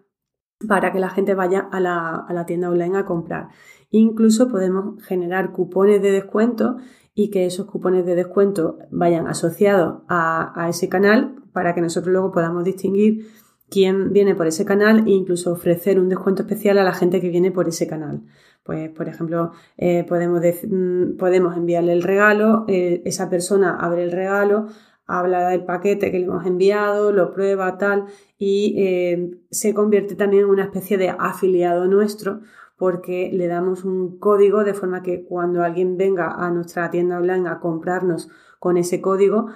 para 0.67 0.91
que 0.91 0.99
la 0.99 1.09
gente 1.09 1.33
vaya 1.33 1.67
a 1.71 1.79
la, 1.79 2.43
tienda 2.45 2.69
online 2.69 2.97
a 2.97 3.05
comprar. 3.05 3.49
Incluso 3.89 4.47
podemos 4.47 5.03
generar 5.03 5.51
cupones 5.51 6.01
de 6.01 6.11
descuento 6.11 6.77
y 7.13 7.29
que 7.29 7.45
esos 7.45 7.67
cupones 7.67 8.05
de 8.05 8.15
descuento 8.15 8.79
vayan 8.91 9.27
asociados 9.27 10.01
a, 10.07 10.67
ese 10.69 10.89
canal 10.89 11.35
para 11.51 11.75
que 11.75 11.81
nosotros 11.81 12.11
luego 12.11 12.31
podamos 12.31 12.63
distinguir 12.63 13.27
quién 13.69 14.13
viene 14.13 14.35
por 14.35 14.47
ese 14.47 14.65
canal 14.65 15.07
e 15.07 15.11
incluso 15.11 15.51
ofrecer 15.51 15.99
un 15.99 16.09
descuento 16.09 16.43
especial 16.43 16.77
a 16.79 16.83
la 16.83 16.93
gente 16.93 17.21
que 17.21 17.29
viene 17.29 17.51
por 17.51 17.67
ese 17.67 17.87
canal. 17.87 18.23
Pues, 18.63 18.89
por 18.91 19.09
ejemplo, 19.09 19.51
eh, 19.77 20.05
podemos, 20.07 20.41
mm, 20.41 21.17
podemos 21.17 21.57
enviarle 21.57 21.93
el 21.93 22.01
regalo, 22.01 22.65
eh, 22.67 23.01
esa 23.05 23.29
persona 23.29 23.75
abre 23.75 24.03
el 24.03 24.11
regalo, 24.11 24.67
habla 25.05 25.49
del 25.49 25.65
paquete 25.65 26.11
que 26.11 26.19
le 26.19 26.25
hemos 26.25 26.45
enviado, 26.45 27.11
lo 27.11 27.33
prueba, 27.33 27.77
tal, 27.77 28.05
y 28.37 28.75
eh, 28.77 29.31
se 29.51 29.73
convierte 29.73 30.15
también 30.15 30.43
en 30.43 30.49
una 30.49 30.63
especie 30.63 30.97
de 30.97 31.09
afiliado 31.09 31.87
nuestro 31.87 32.41
porque 32.77 33.29
le 33.31 33.47
damos 33.47 33.85
un 33.85 34.17
código 34.17 34.63
de 34.63 34.73
forma 34.73 35.03
que 35.03 35.23
cuando 35.23 35.63
alguien 35.63 35.95
venga 35.95 36.31
a 36.31 36.51
nuestra 36.51 36.89
tienda 36.89 37.17
online 37.17 37.47
a 37.47 37.59
comprarnos 37.59 38.29
con 38.59 38.77
ese 38.77 39.01
código, 39.01 39.47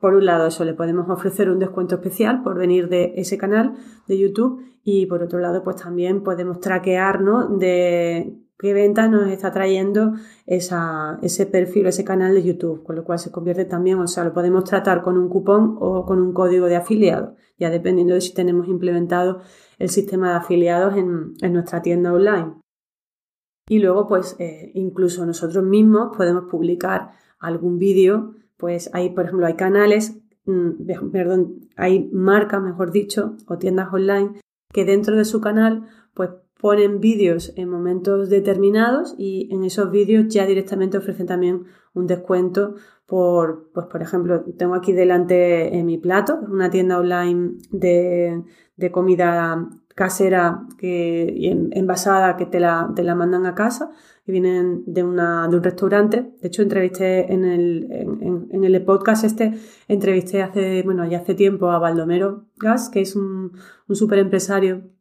por 0.00 0.14
un 0.14 0.26
lado 0.26 0.46
eso 0.46 0.64
le 0.64 0.74
podemos 0.74 1.08
ofrecer 1.08 1.50
un 1.50 1.58
descuento 1.58 1.96
especial 1.96 2.42
por 2.42 2.56
venir 2.56 2.88
de 2.88 3.12
ese 3.16 3.36
canal 3.36 3.74
de 4.06 4.18
YouTube 4.18 4.62
y 4.82 5.06
por 5.06 5.22
otro 5.22 5.40
lado 5.40 5.62
pues 5.64 5.76
también 5.76 6.22
podemos 6.22 6.60
traquearnos 6.60 7.58
de 7.58 8.43
qué 8.58 8.72
venta 8.72 9.08
nos 9.08 9.28
está 9.28 9.52
trayendo 9.52 10.14
ese 10.46 11.46
perfil, 11.46 11.86
ese 11.86 12.04
canal 12.04 12.34
de 12.34 12.42
YouTube, 12.42 12.82
con 12.82 12.96
lo 12.96 13.04
cual 13.04 13.18
se 13.18 13.30
convierte 13.30 13.64
también, 13.64 13.98
o 13.98 14.06
sea, 14.06 14.24
lo 14.24 14.32
podemos 14.32 14.64
tratar 14.64 15.02
con 15.02 15.18
un 15.18 15.28
cupón 15.28 15.76
o 15.80 16.04
con 16.04 16.20
un 16.20 16.32
código 16.32 16.66
de 16.66 16.76
afiliado, 16.76 17.34
ya 17.58 17.70
dependiendo 17.70 18.14
de 18.14 18.20
si 18.20 18.34
tenemos 18.34 18.68
implementado 18.68 19.40
el 19.78 19.88
sistema 19.88 20.30
de 20.30 20.36
afiliados 20.36 20.96
en, 20.96 21.52
nuestra 21.52 21.82
tienda 21.82 22.12
online. 22.12 22.54
Y 23.68 23.78
luego, 23.78 24.06
pues, 24.06 24.36
eh, 24.38 24.70
incluso 24.74 25.24
nosotros 25.24 25.64
mismos 25.64 26.16
podemos 26.16 26.44
publicar 26.50 27.12
algún 27.38 27.78
vídeo, 27.78 28.34
pues 28.56 28.90
hay, 28.92 29.10
por 29.10 29.24
ejemplo, 29.24 29.46
hay 29.46 29.54
canales, 29.54 30.20
mm, 30.44 31.10
perdón, 31.10 31.68
hay 31.76 32.08
marcas, 32.12 32.62
mejor 32.62 32.92
dicho, 32.92 33.36
o 33.48 33.58
tiendas 33.58 33.92
online 33.92 34.40
que 34.72 34.84
dentro 34.84 35.16
de 35.16 35.24
su 35.24 35.40
canal, 35.40 35.86
pues 36.14 36.30
ponen 36.64 36.98
vídeos 36.98 37.52
en 37.56 37.68
momentos 37.68 38.30
determinados 38.30 39.14
y 39.18 39.50
en 39.52 39.64
esos 39.64 39.90
vídeos 39.90 40.28
ya 40.28 40.46
directamente 40.46 40.96
ofrecen 40.96 41.26
también 41.26 41.64
un 41.92 42.06
descuento 42.06 42.76
por, 43.04 43.70
pues 43.74 43.84
por 43.84 44.00
ejemplo, 44.00 44.42
tengo 44.56 44.74
aquí 44.74 44.94
delante 44.94 45.76
en 45.76 45.84
mi 45.84 45.98
plato, 45.98 46.38
una 46.50 46.70
tienda 46.70 46.98
online 46.98 47.58
de, 47.70 48.42
comida 48.92 49.68
casera 49.94 50.66
que, 50.78 51.68
envasada 51.72 52.38
que 52.38 52.46
te 52.46 52.60
la, 52.60 52.90
te 52.96 53.02
la 53.02 53.14
mandan 53.14 53.44
a 53.44 53.54
casa, 53.54 53.90
que 54.24 54.32
vienen 54.32 54.84
de, 54.86 55.02
una, 55.02 55.46
de 55.48 55.56
un 55.58 55.62
restaurante. 55.62 56.32
De 56.40 56.48
hecho, 56.48 56.62
entrevisté 56.62 57.30
en 57.30 57.44
el, 57.44 57.88
en, 58.50 58.64
el 58.64 58.84
podcast 58.86 59.24
este, 59.24 59.52
entrevisté 59.86 60.40
hace, 60.42 60.82
bueno, 60.82 61.06
ya 61.06 61.18
hace 61.18 61.34
tiempo 61.34 61.70
a 61.70 61.78
Baldomero 61.78 62.46
Gas, 62.56 62.88
que 62.88 63.02
es 63.02 63.16
un, 63.16 63.52
un 63.86 63.96
super 63.96 64.18
empresario 64.18 64.94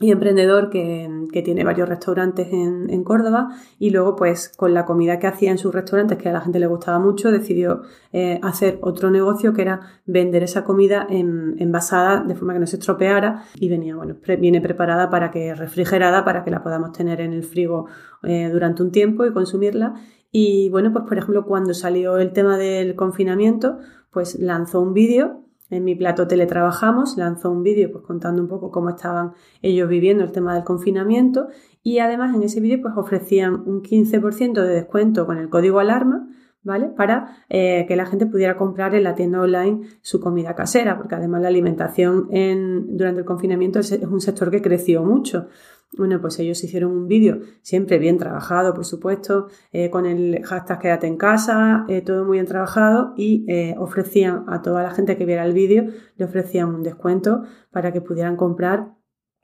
y 0.00 0.10
emprendedor 0.12 0.70
que, 0.70 1.08
tiene 1.44 1.62
varios 1.62 1.88
restaurantes 1.88 2.48
en, 2.52 3.04
Córdoba 3.04 3.48
y 3.78 3.90
luego 3.90 4.16
pues 4.16 4.48
con 4.48 4.74
la 4.74 4.84
comida 4.84 5.18
que 5.18 5.26
hacía 5.26 5.50
en 5.50 5.58
sus 5.58 5.72
restaurantes 5.72 6.18
que 6.18 6.28
a 6.28 6.32
la 6.32 6.40
gente 6.40 6.58
le 6.58 6.66
gustaba 6.66 6.98
mucho 6.98 7.30
decidió 7.30 7.82
eh, 8.12 8.40
hacer 8.42 8.78
otro 8.82 9.10
negocio 9.10 9.52
que 9.52 9.62
era 9.62 9.80
vender 10.06 10.42
esa 10.42 10.64
comida 10.64 11.06
en, 11.08 11.54
envasada 11.58 12.22
de 12.22 12.34
forma 12.34 12.54
que 12.54 12.60
no 12.60 12.66
se 12.66 12.76
estropeara 12.76 13.44
y 13.54 13.68
venía 13.68 13.94
bueno 13.94 14.16
viene 14.38 14.60
preparada 14.60 15.08
para 15.08 15.30
que 15.30 15.54
refrigerada 15.54 16.24
para 16.24 16.44
que 16.44 16.50
la 16.50 16.62
podamos 16.62 16.92
tener 16.92 17.20
en 17.20 17.32
el 17.32 17.44
frigo 17.44 17.86
eh, 18.22 18.48
durante 18.50 18.82
un 18.82 18.90
tiempo 18.90 19.24
y 19.24 19.32
consumirla. 19.32 19.94
Y 20.32 20.68
bueno 20.70 20.92
pues 20.92 21.04
por 21.06 21.18
ejemplo 21.18 21.44
cuando 21.44 21.74
salió 21.74 22.18
el 22.18 22.32
tema 22.32 22.56
del 22.56 22.96
confinamiento 22.96 23.78
pues 24.10 24.38
lanzó 24.38 24.80
un 24.80 24.94
vídeo 24.94 25.44
en 25.70 25.84
mi 25.84 25.94
plato 25.94 26.26
teletrabajamos, 26.26 27.16
lanzó 27.16 27.50
un 27.50 27.62
vídeo 27.62 27.90
pues 27.92 28.04
contando 28.04 28.42
un 28.42 28.48
poco 28.48 28.70
cómo 28.70 28.90
estaban 28.90 29.32
ellos 29.62 29.88
viviendo 29.88 30.24
el 30.24 30.32
tema 30.32 30.54
del 30.54 30.64
confinamiento 30.64 31.48
y 31.82 31.98
además 31.98 32.34
en 32.34 32.42
ese 32.42 32.60
vídeo 32.60 32.82
pues 32.82 32.94
ofrecían 32.96 33.54
un 33.66 33.82
15% 33.82 34.52
de 34.54 34.74
descuento 34.74 35.26
con 35.26 35.38
el 35.38 35.48
código 35.48 35.78
alarma, 35.78 36.28
¿vale? 36.62 36.88
Para 36.88 37.44
eh, 37.48 37.86
que 37.88 37.96
la 37.96 38.06
gente 38.06 38.26
pudiera 38.26 38.56
comprar 38.56 38.94
en 38.94 39.04
la 39.04 39.14
tienda 39.14 39.40
online 39.40 39.80
su 40.02 40.20
comida 40.20 40.54
casera, 40.54 40.96
porque 40.96 41.14
además 41.14 41.42
la 41.42 41.48
alimentación 41.48 42.28
en, 42.30 42.96
durante 42.96 43.20
el 43.20 43.26
confinamiento 43.26 43.78
es 43.78 43.92
un 43.92 44.20
sector 44.20 44.50
que 44.50 44.60
creció 44.60 45.02
mucho. 45.02 45.48
Bueno, 45.96 46.20
pues 46.20 46.38
ellos 46.38 46.62
hicieron 46.62 46.92
un 46.92 47.08
vídeo, 47.08 47.40
siempre 47.62 47.98
bien 47.98 48.16
trabajado, 48.16 48.74
por 48.74 48.84
supuesto, 48.84 49.48
eh, 49.72 49.90
con 49.90 50.06
el 50.06 50.40
hashtag 50.44 50.78
quédate 50.78 51.08
en 51.08 51.16
casa, 51.16 51.84
eh, 51.88 52.00
todo 52.00 52.24
muy 52.24 52.36
bien 52.36 52.46
trabajado 52.46 53.12
y 53.16 53.44
ofrecían 53.76 54.44
a 54.46 54.62
toda 54.62 54.84
la 54.84 54.92
gente 54.92 55.16
que 55.16 55.24
viera 55.24 55.44
el 55.44 55.52
vídeo, 55.52 55.86
le 56.16 56.24
ofrecían 56.24 56.72
un 56.72 56.84
descuento 56.84 57.42
para 57.72 57.92
que 57.92 58.00
pudieran 58.00 58.36
comprar 58.36 58.94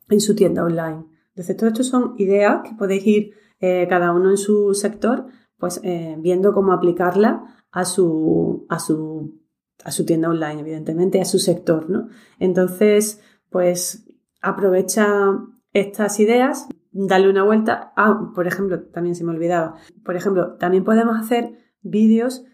en 0.08 0.20
su 0.20 0.37
tienda 0.37 0.62
online. 0.62 1.06
Entonces, 1.30 1.56
todo 1.56 1.68
esto 1.68 1.82
son 1.82 2.14
ideas 2.18 2.61
que 2.62 2.76
podéis 2.76 3.04
ir 3.06 3.30
cada 3.58 4.12
uno 4.12 4.30
en 4.30 4.37
su 4.37 4.73
sector, 4.75 5.26
pues 5.58 5.80
viendo 6.18 6.52
cómo 6.52 6.72
aplicarla 6.72 7.64
a 7.70 7.84
su, 7.84 8.66
a 8.68 8.78
su, 8.78 9.40
a 9.84 9.90
su 9.90 10.04
tienda 10.04 10.28
online, 10.28 10.60
evidentemente, 10.60 11.20
a 11.20 11.25
su 11.25 11.38
sector, 11.38 11.90
¿no? 11.90 12.08
Entonces, 12.38 13.20
pues 13.50 14.06
aprovecha 14.40 15.06
estas 15.72 16.20
ideas, 16.20 16.68
darle 16.92 17.30
una 17.30 17.42
vuelta. 17.42 17.92
Ah, 17.96 18.30
por 18.34 18.46
ejemplo, 18.46 18.82
también 18.84 19.14
se 19.14 19.25
me 19.25 19.32
olvidaba. 19.32 19.76
Por 20.04 20.16
ejemplo, 20.16 20.56
también 20.56 20.84
podemos 20.84 21.18
hacer 21.18 21.58
vídeos 21.82 22.44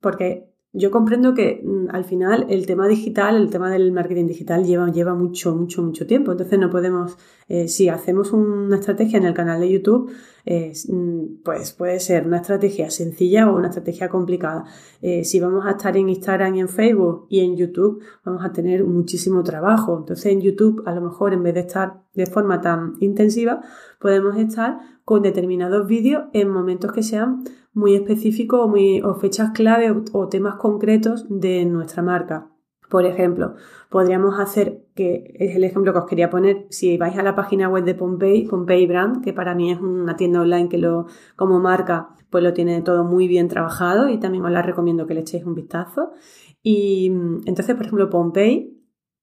porque 0.00 0.49
yo 0.72 0.92
comprendo 0.92 1.34
que 1.34 1.60
mm, 1.64 1.88
al 1.90 2.04
final 2.04 2.46
el 2.48 2.64
tema 2.66 2.86
digital, 2.86 3.36
el 3.36 3.50
tema 3.50 3.70
del 3.70 3.90
marketing 3.90 4.26
digital 4.26 4.64
lleva, 4.64 5.14
mucho, 5.14 5.54
mucho, 5.56 5.82
mucho 5.82 6.06
tiempo. 6.06 6.30
Entonces 6.30 6.58
no 6.58 6.70
podemos, 6.70 7.16
eh, 7.48 7.66
si 7.66 7.88
hacemos 7.88 8.32
una 8.32 8.76
estrategia 8.76 9.18
en 9.18 9.24
el 9.24 9.34
canal 9.34 9.60
de 9.60 9.72
YouTube, 9.72 10.12
eh, 10.46 10.72
mm, 10.88 11.42
pues 11.44 11.72
puede 11.72 11.98
ser 11.98 12.26
una 12.26 12.36
estrategia 12.38 12.88
sencilla 12.90 13.50
o 13.50 13.56
una 13.56 13.68
estrategia 13.68 14.08
complicada. 14.08 14.64
Eh, 15.02 15.24
si 15.24 15.40
vamos 15.40 15.66
a 15.66 15.72
estar 15.72 15.96
en 15.96 16.08
Instagram 16.08 16.54
y 16.54 16.60
en 16.60 16.68
Facebook 16.68 17.26
y 17.28 17.40
en 17.40 17.56
YouTube, 17.56 18.02
vamos 18.24 18.44
a 18.44 18.52
tener 18.52 18.84
muchísimo 18.84 19.42
trabajo. 19.42 19.98
Entonces 19.98 20.26
en 20.26 20.40
YouTube, 20.40 20.84
a 20.86 20.94
lo 20.94 21.00
mejor 21.00 21.32
en 21.32 21.42
vez 21.42 21.54
de 21.54 21.60
estar 21.60 22.02
de 22.14 22.26
forma 22.26 22.60
tan 22.60 22.94
intensiva, 23.00 23.60
podemos 23.98 24.36
estar 24.36 24.78
con 25.04 25.22
determinados 25.22 25.88
vídeos 25.88 26.24
en 26.32 26.48
momentos 26.48 26.92
que 26.92 27.02
sean 27.02 27.42
muy 27.72 27.94
específicos 27.94 28.60
o, 28.60 29.08
o 29.08 29.14
fechas 29.14 29.50
clave 29.52 29.90
o, 30.12 30.28
temas 30.28 30.56
concretos 30.56 31.26
de 31.28 31.64
nuestra 31.64 32.02
marca. 32.02 32.50
Por 32.88 33.06
ejemplo, 33.06 33.54
podríamos 33.88 34.40
hacer, 34.40 34.84
que 34.96 35.32
es 35.38 35.54
el 35.54 35.62
ejemplo 35.62 35.92
que 35.92 36.00
os 36.00 36.06
quería 36.06 36.28
poner, 36.28 36.66
si 36.70 36.98
vais 36.98 37.16
a 37.16 37.22
la 37.22 37.36
página 37.36 37.68
web 37.68 37.84
de 37.84 37.94
Pompey, 37.94 38.48
Pompey 38.48 38.86
Brand, 38.86 39.22
que 39.22 39.32
para 39.32 39.54
mí 39.54 39.70
es 39.70 39.80
una 39.80 40.16
tienda 40.16 40.40
online 40.40 40.68
que 40.68 40.78
lo, 40.78 41.06
como 41.36 41.60
marca, 41.60 42.16
pues 42.30 42.42
lo 42.42 42.52
tiene 42.52 42.82
todo 42.82 43.04
muy 43.04 43.28
bien 43.28 43.46
trabajado 43.46 44.08
y 44.08 44.18
también 44.18 44.44
os 44.44 44.50
la 44.50 44.62
recomiendo 44.62 45.06
que 45.06 45.14
le 45.14 45.20
echéis 45.20 45.44
un 45.44 45.54
vistazo. 45.54 46.10
Y 46.62 47.06
entonces, 47.46 47.76
por 47.76 47.86
ejemplo, 47.86 48.10
Pompey, 48.10 48.76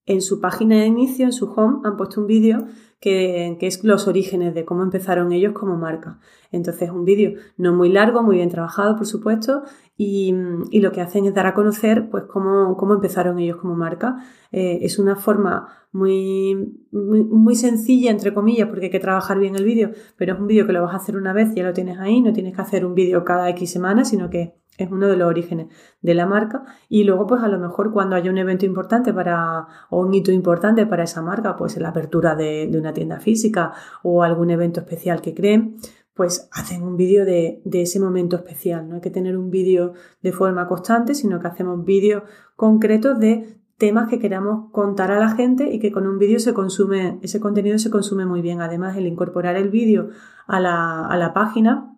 en 0.05 0.21
su 0.21 0.39
página 0.39 0.77
de 0.77 0.85
inicio, 0.85 1.25
en 1.25 1.33
su 1.33 1.51
home, 1.51 1.79
han 1.83 1.97
puesto 1.97 2.21
un 2.21 2.27
vídeo 2.27 2.67
que, 2.99 3.57
es 3.61 3.83
los 3.83 4.07
orígenes 4.07 4.55
de 4.55 4.65
cómo 4.65 4.83
empezaron 4.83 5.31
ellos 5.31 5.53
como 5.53 5.77
marca. 5.77 6.19
Entonces, 6.51 6.89
un 6.89 7.05
vídeo 7.05 7.33
no 7.57 7.73
muy 7.73 7.89
largo, 7.89 8.23
muy 8.23 8.37
bien 8.37 8.49
trabajado, 8.49 8.95
por 8.95 9.05
supuesto, 9.05 9.63
y, 9.97 10.33
lo 10.71 10.91
que 10.91 11.01
hacen 11.01 11.25
es 11.25 11.33
dar 11.33 11.47
a 11.47 11.53
conocer 11.53 12.09
pues 12.09 12.23
cómo, 12.25 12.75
cómo 12.77 12.93
empezaron 12.95 13.39
ellos 13.39 13.57
como 13.57 13.75
marca. 13.75 14.17
Eh, 14.51 14.79
es 14.81 14.99
una 14.99 15.15
forma 15.15 15.67
muy, 15.91 16.73
muy, 16.91 17.55
sencilla, 17.55 18.11
entre 18.11 18.33
comillas, 18.33 18.67
porque 18.67 18.85
hay 18.85 18.91
que 18.91 18.99
trabajar 18.99 19.39
bien 19.39 19.55
el 19.55 19.65
vídeo, 19.65 19.91
pero 20.15 20.33
es 20.33 20.39
un 20.39 20.47
vídeo 20.47 20.65
que 20.65 20.73
lo 20.73 20.81
vas 20.81 20.93
a 20.93 20.97
hacer 20.97 21.17
una 21.17 21.33
vez, 21.33 21.53
ya 21.55 21.63
lo 21.63 21.73
tienes 21.73 21.99
ahí, 21.99 22.21
no 22.21 22.33
tienes 22.33 22.55
que 22.55 22.61
hacer 22.61 22.85
un 22.85 22.95
vídeo 22.95 23.23
cada 23.23 23.49
X 23.49 23.71
semanas, 23.71 24.09
sino 24.09 24.29
que 24.29 24.55
es 24.77 24.91
uno 24.91 25.07
de 25.07 25.17
los 25.17 25.27
orígenes 25.27 25.67
de 26.01 26.13
la 26.13 26.25
marca. 26.25 26.63
Y 26.87 27.03
luego 27.03 27.27
pues 27.27 27.43
a 27.43 27.47
lo 27.47 27.59
mejor 27.59 27.91
cuando 27.91 28.15
haya 28.15 28.31
un 28.31 28.37
evento 28.37 28.65
importante 28.65 29.13
para 29.13 29.67
o 29.89 30.01
un 30.01 30.13
hito 30.13 30.31
importante 30.31 30.85
para 30.85 31.03
esa 31.03 31.21
marca 31.21 31.55
pues 31.55 31.77
la 31.77 31.89
apertura 31.89 32.35
de, 32.35 32.69
una 32.77 32.93
tienda 32.93 33.19
física 33.19 33.73
o 34.03 34.23
algún 34.23 34.51
evento 34.51 34.79
especial 34.81 35.21
que 35.21 35.33
creen 35.33 35.77
pues 36.13 36.49
hacen 36.51 36.81
un 36.81 36.97
vídeo 36.97 37.25
de, 37.25 37.61
ese 37.73 37.99
momento 37.99 38.35
especial. 38.35 38.87
No 38.87 38.95
hay 38.95 39.01
que 39.01 39.11
tener 39.11 39.37
un 39.37 39.49
vídeo 39.49 39.93
de 40.21 40.31
forma 40.31 40.67
constante 40.67 41.15
sino 41.15 41.39
que 41.39 41.47
hacemos 41.47 41.83
vídeos 41.83 42.23
concretos 42.55 43.19
de 43.19 43.59
temas 43.77 44.09
que 44.09 44.17
queramos 44.17 44.71
contar 44.71 45.11
a 45.11 45.19
la 45.19 45.29
gente 45.35 45.71
y 45.71 45.79
que 45.79 45.91
con 45.91 46.07
un 46.07 46.17
vídeo 46.17 46.39
se 46.39 46.55
consume 46.55 47.19
ese 47.21 47.39
contenido 47.39 47.77
se 47.79 47.89
consume 47.89 48.25
muy 48.25 48.41
bien. 48.41 48.61
Además 48.61 48.95
el 48.95 49.07
incorporar 49.07 49.55
el 49.55 49.69
vídeo 49.69 50.09
a 50.45 50.59
la, 50.59 51.05
a 51.05 51.17
la 51.17 51.33
página 51.33 51.96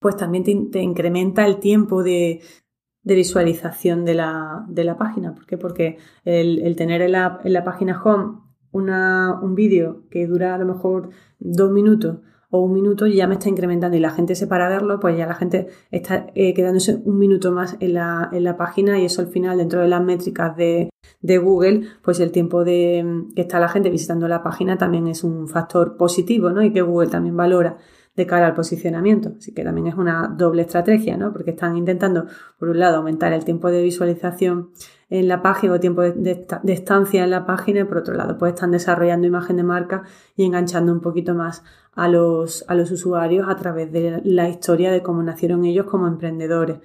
pues 0.00 0.16
también 0.16 0.70
te, 0.70 0.80
incrementa 0.80 1.46
el 1.46 1.58
tiempo 1.58 2.02
de, 2.02 2.40
visualización 3.02 4.04
de 4.04 4.14
la, 4.14 4.96
página. 4.98 5.34
¿Por 5.34 5.46
qué? 5.46 5.58
Porque 5.58 5.98
el, 6.24 6.76
tener 6.76 7.02
en 7.02 7.12
la, 7.12 7.64
página 7.64 8.00
home 8.02 8.40
un 8.72 9.54
vídeo 9.54 10.04
que 10.10 10.26
dura 10.26 10.54
a 10.54 10.58
lo 10.58 10.66
mejor 10.66 11.10
dos 11.38 11.70
minutos 11.70 12.18
o 12.50 12.60
un 12.60 12.72
minuto 12.72 13.06
ya 13.06 13.26
me 13.26 13.34
está 13.34 13.48
incrementando 13.48 13.96
y 13.96 14.00
la 14.00 14.10
gente 14.10 14.34
se 14.34 14.46
para 14.46 14.66
a 14.66 14.70
verlo, 14.70 15.00
pues 15.00 15.18
ya 15.18 15.26
la 15.26 15.34
gente 15.34 15.68
está 15.90 16.28
eh, 16.34 16.54
quedándose 16.54 17.00
un 17.04 17.18
minuto 17.18 17.52
más 17.52 17.76
en 17.80 17.94
la, 17.94 18.30
en 18.32 18.44
la, 18.44 18.56
página 18.56 18.98
y 18.98 19.04
eso 19.04 19.20
al 19.20 19.28
final 19.28 19.58
dentro 19.58 19.82
de 19.82 19.88
las 19.88 20.02
métricas 20.02 20.56
de, 20.56 20.88
de, 21.20 21.38
Google, 21.38 21.82
pues 22.02 22.20
el 22.20 22.32
tiempo 22.32 22.64
de 22.64 23.26
que 23.34 23.42
está 23.42 23.60
la 23.60 23.68
gente 23.68 23.90
visitando 23.90 24.28
la 24.28 24.42
página 24.42 24.78
también 24.78 25.08
es 25.08 25.24
un 25.24 25.46
factor 25.46 25.98
positivo, 25.98 26.50
¿no? 26.50 26.62
Y 26.62 26.72
que 26.72 26.80
Google 26.80 27.10
también 27.10 27.36
valora 27.36 27.76
de 28.18 28.26
cara 28.26 28.48
al 28.48 28.54
posicionamiento. 28.54 29.32
Así 29.38 29.54
que 29.54 29.62
también 29.62 29.86
es 29.86 29.94
una 29.94 30.26
doble 30.36 30.62
estrategia, 30.62 31.16
¿no? 31.16 31.32
Porque 31.32 31.52
están 31.52 31.76
intentando, 31.76 32.26
por 32.58 32.68
un 32.68 32.80
lado, 32.80 32.96
aumentar 32.96 33.32
el 33.32 33.44
tiempo 33.44 33.70
de 33.70 33.80
visualización 33.80 34.70
en 35.08 35.28
la 35.28 35.40
página 35.40 35.74
o 35.74 35.80
tiempo 35.80 36.02
de, 36.02 36.46
estancia 36.66 37.22
en 37.22 37.30
la 37.30 37.46
página 37.46 37.80
y 37.80 37.84
por 37.84 37.98
otro 37.98 38.14
lado, 38.14 38.36
pues 38.36 38.54
están 38.54 38.72
desarrollando 38.72 39.26
imagen 39.26 39.56
de 39.56 39.62
marca 39.62 40.02
y 40.36 40.44
enganchando 40.44 40.92
un 40.92 41.00
poquito 41.00 41.34
más 41.34 41.62
a 41.94 42.08
los, 42.08 42.64
a 42.68 42.74
los 42.74 42.90
usuarios 42.90 43.48
a 43.48 43.54
través 43.54 43.92
de 43.92 44.20
la 44.24 44.48
historia 44.48 44.90
de 44.90 45.02
cómo 45.02 45.22
nacieron 45.22 45.64
ellos 45.64 45.86
como 45.86 46.08
emprendedores. 46.08 46.78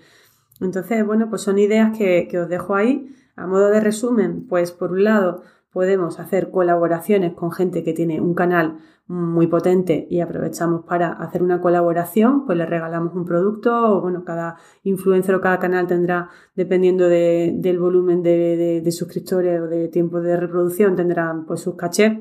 Entonces, 0.61 1.03
bueno, 1.03 1.29
pues 1.29 1.41
son 1.41 1.57
ideas 1.57 1.97
que, 1.97 2.27
que 2.29 2.39
os 2.39 2.47
dejo 2.47 2.75
ahí. 2.75 3.09
A 3.35 3.47
modo 3.47 3.69
de 3.69 3.79
resumen, 3.79 4.45
pues 4.47 4.71
por 4.71 4.91
un 4.91 5.03
lado, 5.03 5.41
podemos 5.73 6.19
hacer 6.19 6.51
colaboraciones 6.51 7.33
con 7.33 7.51
gente 7.51 7.83
que 7.83 7.93
tiene 7.93 8.21
un 8.21 8.35
canal 8.35 8.77
muy 9.07 9.47
potente 9.47 10.07
y 10.09 10.21
aprovechamos 10.21 10.85
para 10.85 11.11
hacer 11.11 11.43
una 11.43 11.59
colaboración, 11.59 12.45
pues 12.45 12.57
le 12.57 12.65
regalamos 12.65 13.13
un 13.15 13.25
producto 13.25 13.97
o 13.97 14.01
bueno, 14.01 14.23
cada 14.23 14.55
influencer 14.83 15.35
o 15.35 15.41
cada 15.41 15.59
canal 15.59 15.87
tendrá, 15.87 16.29
dependiendo 16.55 17.09
del 17.09 17.79
volumen 17.79 18.23
de, 18.23 18.81
de, 18.81 18.91
suscriptores 18.91 19.59
o 19.59 19.67
de 19.67 19.89
tiempo 19.89 20.21
de 20.21 20.37
reproducción, 20.37 20.95
tendrán 20.95 21.45
pues 21.45 21.61
sus 21.61 21.75
cachés 21.75 22.19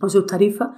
o 0.00 0.08
sus 0.08 0.26
tarifas 0.26 0.70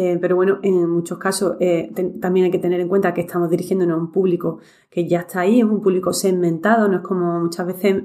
eh, 0.00 0.16
pero 0.20 0.36
bueno, 0.36 0.60
en 0.62 0.88
muchos 0.88 1.18
casos 1.18 1.56
eh, 1.58 1.90
también 2.20 2.44
hay 2.44 2.52
que 2.52 2.60
tener 2.60 2.78
en 2.78 2.86
cuenta 2.86 3.12
que 3.12 3.22
estamos 3.22 3.50
dirigiéndonos 3.50 3.98
a 3.98 4.00
un 4.00 4.12
público 4.12 4.60
que 4.88 5.08
ya 5.08 5.22
está 5.22 5.40
ahí, 5.40 5.58
es 5.58 5.64
un 5.64 5.82
público 5.82 6.12
segmentado, 6.12 6.86
no 6.86 6.98
es 6.98 7.02
como 7.02 7.40
muchas 7.40 7.66
veces 7.66 8.04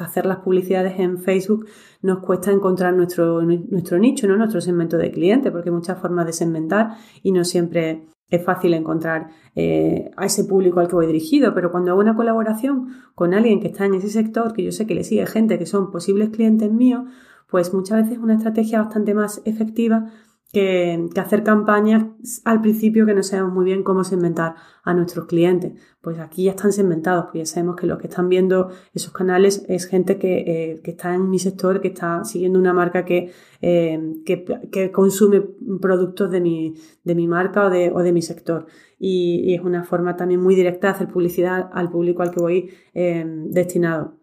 hacer 0.00 0.26
las 0.26 0.38
publicidades 0.38 0.98
en 0.98 1.18
Facebook 1.18 1.66
nos 2.02 2.18
cuesta 2.18 2.50
encontrar 2.50 2.92
nuestro, 2.92 3.40
nuestro 3.42 4.00
nicho, 4.00 4.26
¿no? 4.26 4.36
nuestro 4.36 4.60
segmento 4.60 4.96
de 4.96 5.12
cliente, 5.12 5.52
porque 5.52 5.68
hay 5.68 5.76
muchas 5.76 6.00
formas 6.00 6.26
de 6.26 6.32
segmentar 6.32 6.96
y 7.22 7.30
no 7.30 7.44
siempre 7.44 8.08
es 8.28 8.44
fácil 8.44 8.74
encontrar 8.74 9.28
eh, 9.54 10.10
a 10.16 10.26
ese 10.26 10.42
público 10.42 10.80
al 10.80 10.88
que 10.88 10.96
voy 10.96 11.06
dirigido, 11.06 11.54
pero 11.54 11.70
cuando 11.70 11.92
hago 11.92 12.00
una 12.00 12.16
colaboración 12.16 12.88
con 13.14 13.32
alguien 13.32 13.60
que 13.60 13.68
está 13.68 13.86
en 13.86 13.94
ese 13.94 14.08
sector, 14.08 14.52
que 14.54 14.64
yo 14.64 14.72
sé 14.72 14.88
que 14.88 14.96
le 14.96 15.04
sigue 15.04 15.24
gente 15.26 15.56
que 15.56 15.66
son 15.66 15.92
posibles 15.92 16.30
clientes 16.30 16.72
míos, 16.72 17.04
pues 17.48 17.72
muchas 17.72 18.02
veces 18.02 18.14
es 18.14 18.18
una 18.18 18.34
estrategia 18.34 18.82
bastante 18.82 19.14
más 19.14 19.40
efectiva 19.44 20.10
que, 20.52 21.08
hacer 21.16 21.42
campañas 21.42 22.06
al 22.44 22.60
principio 22.60 23.04
que 23.04 23.14
no 23.14 23.22
sabemos 23.22 23.52
muy 23.52 23.64
bien 23.66 23.82
cómo 23.82 24.04
segmentar 24.04 24.54
a 24.82 24.94
nuestros 24.94 25.26
clientes. 25.26 25.72
Pues 26.00 26.18
aquí 26.18 26.44
ya 26.44 26.52
están 26.52 26.72
segmentados, 26.72 27.26
pues 27.30 27.48
ya 27.48 27.54
sabemos 27.54 27.76
que 27.76 27.86
los 27.86 27.98
que 27.98 28.06
están 28.06 28.28
viendo 28.28 28.70
esos 28.94 29.12
canales 29.12 29.64
es 29.68 29.86
gente 29.86 30.18
que, 30.18 30.38
eh, 30.38 30.80
está 30.84 31.14
en 31.14 31.28
mi 31.28 31.38
sector, 31.38 31.80
que 31.80 31.88
está 31.88 32.24
siguiendo 32.24 32.58
una 32.58 32.72
marca 32.72 33.04
que, 33.04 33.32
eh, 33.60 34.22
que, 34.24 34.90
consume 34.90 35.42
productos 35.80 36.30
de 36.30 36.40
mi, 36.40 36.74
de 37.04 37.14
mi 37.14 37.28
marca 37.28 37.66
o 37.66 37.70
de, 37.70 37.90
o 37.92 38.02
de 38.02 38.12
mi 38.12 38.22
sector. 38.22 38.66
Y, 38.98 39.54
es 39.54 39.60
una 39.60 39.84
forma 39.84 40.16
también 40.16 40.40
muy 40.40 40.54
directa 40.54 40.88
de 40.88 40.94
hacer 40.94 41.08
publicidad 41.08 41.68
al 41.72 41.90
público 41.90 42.22
al 42.22 42.30
que 42.30 42.40
voy 42.40 42.70
eh, 42.94 43.24
destinado. 43.26 44.17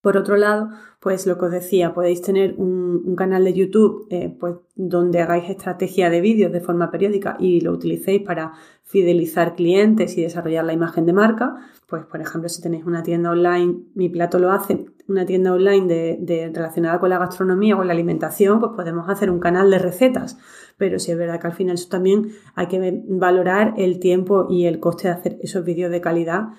Por 0.00 0.16
otro 0.16 0.36
lado, 0.36 0.70
pues 1.00 1.26
lo 1.26 1.38
que 1.38 1.46
os 1.46 1.50
decía, 1.50 1.92
podéis 1.92 2.22
tener 2.22 2.54
un, 2.56 3.16
canal 3.16 3.44
de 3.44 3.52
YouTube 3.52 4.06
eh, 4.10 4.34
pues, 4.38 4.54
donde 4.76 5.20
hagáis 5.20 5.50
estrategia 5.50 6.08
de 6.08 6.20
vídeos 6.20 6.52
de 6.52 6.60
forma 6.60 6.90
periódica 6.90 7.36
y 7.40 7.60
lo 7.60 7.72
utilicéis 7.72 8.22
para 8.22 8.52
fidelizar 8.84 9.56
clientes 9.56 10.16
y 10.16 10.22
desarrollar 10.22 10.64
la 10.64 10.72
imagen 10.72 11.04
de 11.04 11.12
marca. 11.12 11.56
Pues, 11.88 12.04
por 12.04 12.20
ejemplo, 12.20 12.48
si 12.48 12.62
tenéis 12.62 12.84
una 12.84 13.02
tienda 13.02 13.30
online, 13.30 13.82
mi 13.94 14.08
plato 14.08 14.38
lo 14.38 14.52
hace, 14.52 14.86
una 15.08 15.26
tienda 15.26 15.52
online 15.52 15.86
de, 16.20 16.52
relacionada 16.54 17.00
con 17.00 17.10
la 17.10 17.18
gastronomía 17.18 17.76
o 17.76 17.82
la 17.82 17.92
alimentación, 17.92 18.60
pues 18.60 18.72
podemos 18.76 19.08
hacer 19.08 19.30
un 19.30 19.40
canal 19.40 19.70
de 19.70 19.78
recetas. 19.78 20.38
Pero 20.76 21.00
sí 21.00 21.10
es 21.10 21.18
verdad 21.18 21.40
que 21.40 21.48
al 21.48 21.54
final 21.54 21.74
eso 21.74 21.88
también 21.88 22.28
hay 22.54 22.68
que 22.68 23.02
valorar 23.08 23.74
el 23.78 23.98
tiempo 23.98 24.46
y 24.48 24.66
el 24.66 24.78
coste 24.78 25.08
de 25.08 25.14
hacer 25.14 25.38
esos 25.42 25.64
vídeos 25.64 25.90
de 25.90 26.00
calidad 26.00 26.50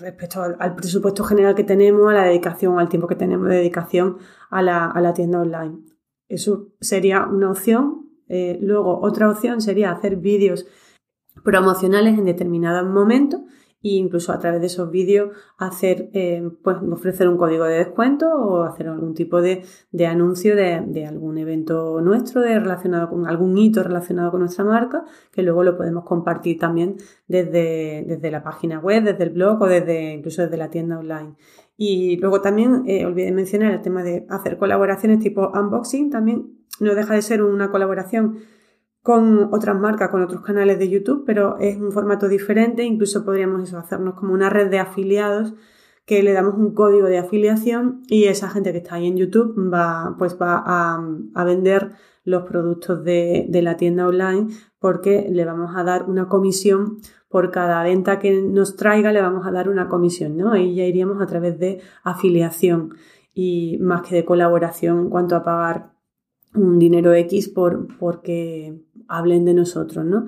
respecto 0.00 0.42
al, 0.42 0.74
presupuesto 0.74 1.24
general 1.24 1.54
que 1.54 1.64
tenemos, 1.64 2.10
a 2.10 2.14
la 2.14 2.24
dedicación, 2.24 2.78
al 2.78 2.88
tiempo 2.88 3.06
que 3.06 3.14
tenemos 3.14 3.48
de 3.48 3.56
dedicación 3.56 4.18
a 4.50 4.62
la, 4.62 5.12
tienda 5.14 5.40
online. 5.40 5.78
Eso 6.28 6.68
sería 6.80 7.26
una 7.26 7.50
opción. 7.50 8.10
Eh, 8.28 8.58
luego, 8.60 9.00
otra 9.00 9.30
opción 9.30 9.60
sería 9.60 9.92
hacer 9.92 10.16
vídeos 10.16 10.66
promocionales 11.44 12.18
en 12.18 12.24
determinados 12.24 12.88
momentos 12.88 13.42
incluso 13.82 14.32
a 14.32 14.38
través 14.38 14.60
de 14.60 14.66
esos 14.66 14.90
vídeos 14.90 15.30
hacer, 15.58 16.10
eh, 16.12 16.42
pues 16.62 16.76
ofrecer 16.90 17.28
un 17.28 17.36
código 17.36 17.64
de 17.64 17.78
descuento 17.78 18.28
o 18.28 18.62
hacer 18.64 18.88
algún 18.88 19.14
tipo 19.14 19.40
de, 19.40 19.62
anuncio 20.06 20.56
de, 20.56 21.06
algún 21.06 21.38
evento 21.38 22.00
nuestro 22.00 22.40
de 22.40 22.58
relacionado 22.58 23.08
con 23.10 23.26
algún 23.26 23.56
hito 23.56 23.82
relacionado 23.82 24.30
con 24.30 24.40
nuestra 24.40 24.64
marca, 24.64 25.04
que 25.32 25.42
luego 25.42 25.62
lo 25.62 25.76
podemos 25.76 26.04
compartir 26.04 26.58
también 26.58 26.96
desde, 27.28 28.04
desde 28.06 28.30
la 28.30 28.42
página 28.42 28.78
web, 28.80 29.04
desde 29.04 29.24
el 29.24 29.30
blog 29.30 29.62
o 29.62 29.66
desde 29.66 30.14
incluso 30.14 30.42
desde 30.42 30.56
la 30.56 30.70
tienda 30.70 30.98
online. 30.98 31.34
Y 31.76 32.16
luego 32.16 32.40
también 32.40 32.84
eh, 32.86 33.04
olvidé 33.04 33.32
mencionar 33.32 33.72
el 33.72 33.82
tema 33.82 34.02
de 34.02 34.26
hacer 34.30 34.56
colaboraciones 34.56 35.20
tipo 35.20 35.52
unboxing, 35.54 36.10
también 36.10 36.56
no 36.80 36.94
deja 36.94 37.14
de 37.14 37.22
ser 37.22 37.42
una 37.42 37.70
colaboración 37.70 38.38
con 39.06 39.54
otras 39.54 39.78
marcas, 39.78 40.10
con 40.10 40.20
otros 40.20 40.40
canales 40.42 40.80
de 40.80 40.88
YouTube, 40.88 41.22
pero 41.24 41.58
es 41.60 41.76
un 41.76 41.92
formato 41.92 42.26
diferente, 42.26 42.82
incluso 42.82 43.24
podríamos 43.24 43.62
eso, 43.62 43.78
hacernos 43.78 44.14
como 44.14 44.34
una 44.34 44.50
red 44.50 44.68
de 44.68 44.80
afiliados 44.80 45.54
que 46.04 46.24
le 46.24 46.32
damos 46.32 46.54
un 46.54 46.74
código 46.74 47.06
de 47.06 47.18
afiliación 47.18 48.02
y 48.08 48.24
esa 48.24 48.50
gente 48.50 48.72
que 48.72 48.78
está 48.78 48.96
ahí 48.96 49.06
en 49.06 49.16
YouTube 49.16 49.72
va, 49.72 50.16
pues 50.18 50.36
va 50.42 50.60
a, 50.66 51.44
vender 51.44 51.92
los 52.24 52.42
productos 52.48 53.04
de, 53.04 53.48
la 53.52 53.76
tienda 53.76 54.08
online 54.08 54.48
porque 54.80 55.28
le 55.30 55.44
vamos 55.44 55.76
a 55.76 55.84
dar 55.84 56.10
una 56.10 56.28
comisión 56.28 56.98
por 57.28 57.52
cada 57.52 57.84
venta 57.84 58.18
que 58.18 58.42
nos 58.42 58.74
traiga, 58.74 59.12
le 59.12 59.22
vamos 59.22 59.46
a 59.46 59.52
dar 59.52 59.68
una 59.68 59.86
comisión, 59.86 60.36
¿no? 60.36 60.50
Ahí 60.50 60.74
ya 60.74 60.84
iríamos 60.84 61.22
a 61.22 61.26
través 61.26 61.60
de 61.60 61.80
afiliación 62.02 62.96
y 63.32 63.78
más 63.80 64.02
que 64.02 64.16
de 64.16 64.24
colaboración 64.24 64.98
en 64.98 65.10
cuanto 65.10 65.36
a 65.36 65.44
pagar 65.44 65.92
un 66.54 66.80
dinero 66.80 67.14
X 67.14 67.50
por, 67.50 67.86
porque 67.98 68.85
hablen 69.08 69.44
de 69.44 69.54
nosotros, 69.54 70.04
¿no? 70.04 70.26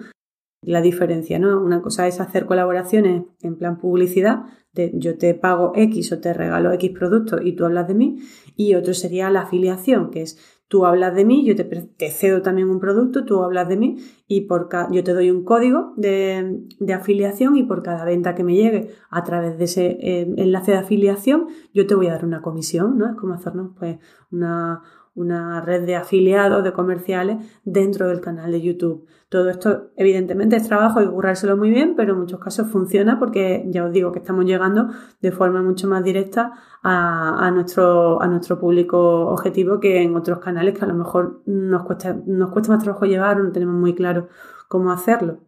La 0.62 0.80
diferencia, 0.80 1.38
¿no? 1.38 1.62
Una 1.62 1.82
cosa 1.82 2.06
es 2.06 2.20
hacer 2.20 2.46
colaboraciones 2.46 3.24
en 3.42 3.56
plan 3.56 3.78
publicidad, 3.78 4.44
de 4.72 4.92
yo 4.94 5.16
te 5.16 5.34
pago 5.34 5.72
X 5.74 6.12
o 6.12 6.20
te 6.20 6.34
regalo 6.34 6.72
X 6.72 6.90
productos 6.90 7.40
y 7.44 7.52
tú 7.52 7.64
hablas 7.64 7.88
de 7.88 7.94
mí, 7.94 8.18
y 8.56 8.74
otro 8.74 8.92
sería 8.94 9.30
la 9.30 9.42
afiliación, 9.42 10.10
que 10.10 10.22
es 10.22 10.58
tú 10.68 10.84
hablas 10.84 11.14
de 11.14 11.24
mí, 11.24 11.44
yo 11.46 11.56
te, 11.56 12.10
cedo 12.10 12.42
también 12.42 12.68
un 12.68 12.78
producto, 12.78 13.24
tú 13.24 13.42
hablas 13.42 13.68
de 13.68 13.78
mí 13.78 13.96
y 14.26 14.42
por 14.42 14.68
yo 14.92 15.02
te 15.02 15.14
doy 15.14 15.30
un 15.30 15.42
código 15.42 15.94
de, 15.96 16.66
afiliación 16.94 17.56
y 17.56 17.62
por 17.62 17.82
cada 17.82 18.04
venta 18.04 18.34
que 18.34 18.44
me 18.44 18.54
llegue 18.54 18.90
a 19.10 19.24
través 19.24 19.56
de 19.58 19.64
ese 19.64 19.98
eh, 20.00 20.34
enlace 20.36 20.72
de 20.72 20.78
afiliación, 20.78 21.48
yo 21.72 21.86
te 21.86 21.94
voy 21.94 22.08
a 22.08 22.12
dar 22.12 22.24
una 22.26 22.42
comisión, 22.42 22.98
¿no? 22.98 23.08
Es 23.08 23.16
como 23.16 23.32
hacernos 23.32 23.72
pues 23.78 23.98
una, 24.30 24.82
una 25.18 25.60
red 25.60 25.84
de 25.84 25.96
afiliados, 25.96 26.62
de 26.62 26.72
comerciales 26.72 27.38
dentro 27.64 28.08
del 28.08 28.20
canal 28.20 28.52
de 28.52 28.62
YouTube. 28.62 29.06
Todo 29.28 29.50
esto 29.50 29.90
evidentemente 29.96 30.56
es 30.56 30.66
trabajo 30.66 31.02
y 31.02 31.06
currárselo 31.06 31.56
muy 31.56 31.70
bien, 31.70 31.94
pero 31.96 32.12
en 32.14 32.20
muchos 32.20 32.40
casos 32.40 32.68
funciona 32.68 33.18
porque 33.18 33.64
ya 33.66 33.84
os 33.84 33.92
digo 33.92 34.12
que 34.12 34.20
estamos 34.20 34.44
llegando 34.44 34.88
de 35.20 35.32
forma 35.32 35.60
mucho 35.60 35.88
más 35.88 36.04
directa 36.04 36.52
a, 36.82 37.50
nuestro, 37.52 38.22
a 38.22 38.26
nuestro 38.28 38.58
público 38.58 39.26
objetivo 39.26 39.80
que 39.80 40.02
en 40.02 40.16
otros 40.16 40.38
canales 40.38 40.78
que 40.78 40.84
a 40.84 40.88
lo 40.88 40.94
mejor 40.94 41.42
nos 41.46 41.84
cuesta, 41.84 42.16
nos 42.26 42.50
cuesta 42.50 42.72
más 42.72 42.82
trabajo 42.82 43.04
llevar 43.04 43.40
o 43.40 43.44
no 43.44 43.52
tenemos 43.52 43.74
muy 43.74 43.94
claro 43.94 44.28
cómo 44.68 44.92
hacerlo. 44.92 45.47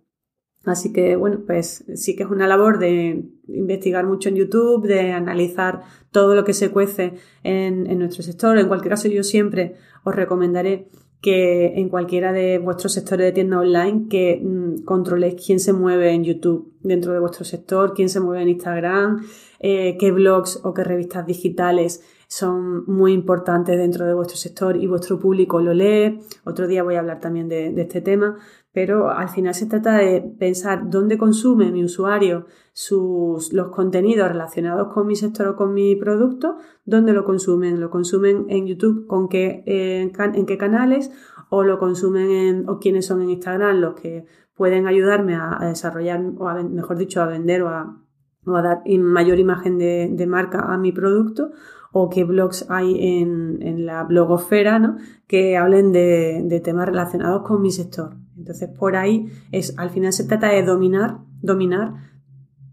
Así 0.65 0.93
que, 0.93 1.17
bueno, 1.17 1.41
pues 1.47 1.85
sí 1.95 2.15
que 2.15 2.25
es 2.25 2.31
una 2.31 2.47
labor 2.47 2.79
de 2.79 3.25
investigar 3.49 4.07
mucho 4.07 4.29
en 4.29 4.37
YouTube, 4.37 4.87
de 4.87 5.13
analizar 5.13 5.83
todo 6.11 6.35
lo 6.35 6.45
que 6.45 6.53
se 6.53 6.71
cuece 6.71 7.15
en, 7.43 7.99
nuestro 7.99 8.23
sector. 8.23 8.59
En 8.59 8.69
cualquier 8.69 8.91
caso, 8.91 9.09
yo 9.09 9.23
siempre 9.23 9.77
os 10.05 10.15
recomendaré 10.15 10.89
que 11.23 11.79
en 11.79 11.89
cualquiera 11.89 12.33
de 12.33 12.59
vuestros 12.59 12.93
sectores 12.93 13.27
de 13.27 13.33
tienda 13.33 13.59
online 13.59 14.07
que 14.09 14.41
mm, 14.43 14.85
controléis 14.85 15.35
quién 15.45 15.61
se 15.61 15.73
mueve 15.73 16.13
en 16.13 16.25
YouTube 16.25 16.73
dentro 16.81 17.13
de 17.13 17.21
vuestro 17.21 17.45
sector, 17.45 17.93
quién 17.95 18.09
se 18.09 18.21
mueve 18.21 18.43
en 18.43 18.49
Instagram, 18.51 19.27
eh, 19.61 19.97
qué 19.99 20.13
blogs 20.13 20.61
o 20.63 20.73
qué 20.73 20.83
revistas 20.85 21.27
digitales 21.27 22.03
son 22.31 22.85
muy 22.87 23.13
importantes 23.13 23.77
dentro 23.77 24.07
de 24.07 24.15
vuestro 24.15 24.37
sector 24.37 24.77
y 24.77 24.87
vuestro 24.87 25.19
público 25.19 25.61
lo 25.61 25.75
lee. 25.75 26.21
Otro 26.45 26.69
día 26.69 26.85
voy 26.85 26.95
a 26.95 27.01
hablar 27.01 27.19
también 27.19 27.49
de, 27.49 27.75
este 27.77 28.01
tema, 28.01 28.39
pero 28.73 29.11
al 29.11 29.29
final 29.29 29.55
se 29.55 29.67
trata 29.67 29.97
de 29.97 30.21
pensar 30.39 30.89
dónde 30.91 31.19
consume 31.19 31.73
mi 31.73 31.85
usuario 31.85 32.47
sus, 32.73 33.53
los 33.53 33.69
contenidos 33.69 34.29
relacionados 34.29 34.93
con 34.93 35.07
mi 35.09 35.17
sector 35.17 35.49
o 35.49 35.57
con 35.57 35.75
mi 35.75 35.97
producto, 35.97 36.57
dónde 36.85 37.13
lo 37.13 37.25
consumen. 37.25 37.81
¿Lo 37.81 37.91
consumen 37.91 38.47
en 38.49 38.67
YouTube 38.67 39.07
con 39.07 39.29
qué, 39.29 39.65
en 39.67 40.47
qué 40.47 40.59
canales? 40.59 41.11
¿O 41.49 41.65
lo 41.65 41.79
consumen 41.81 42.31
en, 42.31 42.69
o 42.69 42.79
quiénes 42.79 43.07
son 43.07 43.23
en 43.23 43.31
Instagram 43.31 43.81
los 43.81 43.95
que 43.95 44.27
pueden 44.55 44.87
ayudarme 44.87 45.35
a, 45.35 45.59
desarrollar, 45.63 46.21
o 46.39 46.63
mejor 46.63 46.97
dicho, 46.97 47.21
a 47.23 47.27
vender 47.27 47.63
o 47.63 47.69
a, 47.69 47.97
dar 48.45 48.83
mayor 48.87 49.41
imagen 49.41 49.79
de 49.79 50.27
marca 50.29 50.61
a 50.61 50.79
mi 50.79 50.93
producto? 50.93 51.51
O 51.93 52.09
qué 52.09 52.25
blogs 52.25 52.67
hay 52.69 53.21
en, 53.21 53.87
la 53.87 54.05
blogosfera 54.05 54.79
¿no? 54.79 54.97
que 55.27 55.57
hablen 55.57 55.93
de, 55.93 56.61
temas 56.65 56.87
relacionados 56.87 57.43
con 57.43 57.63
mi 57.63 57.71
sector. 57.71 58.17
Entonces, 58.37 58.69
por 58.69 58.97
ahí 58.97 59.31
es, 59.53 59.79
al 59.79 59.91
final 59.91 60.13
se 60.13 60.25
trata 60.25 60.49
de 60.49 60.63
dominar, 60.63 61.19
dominar 61.43 62.10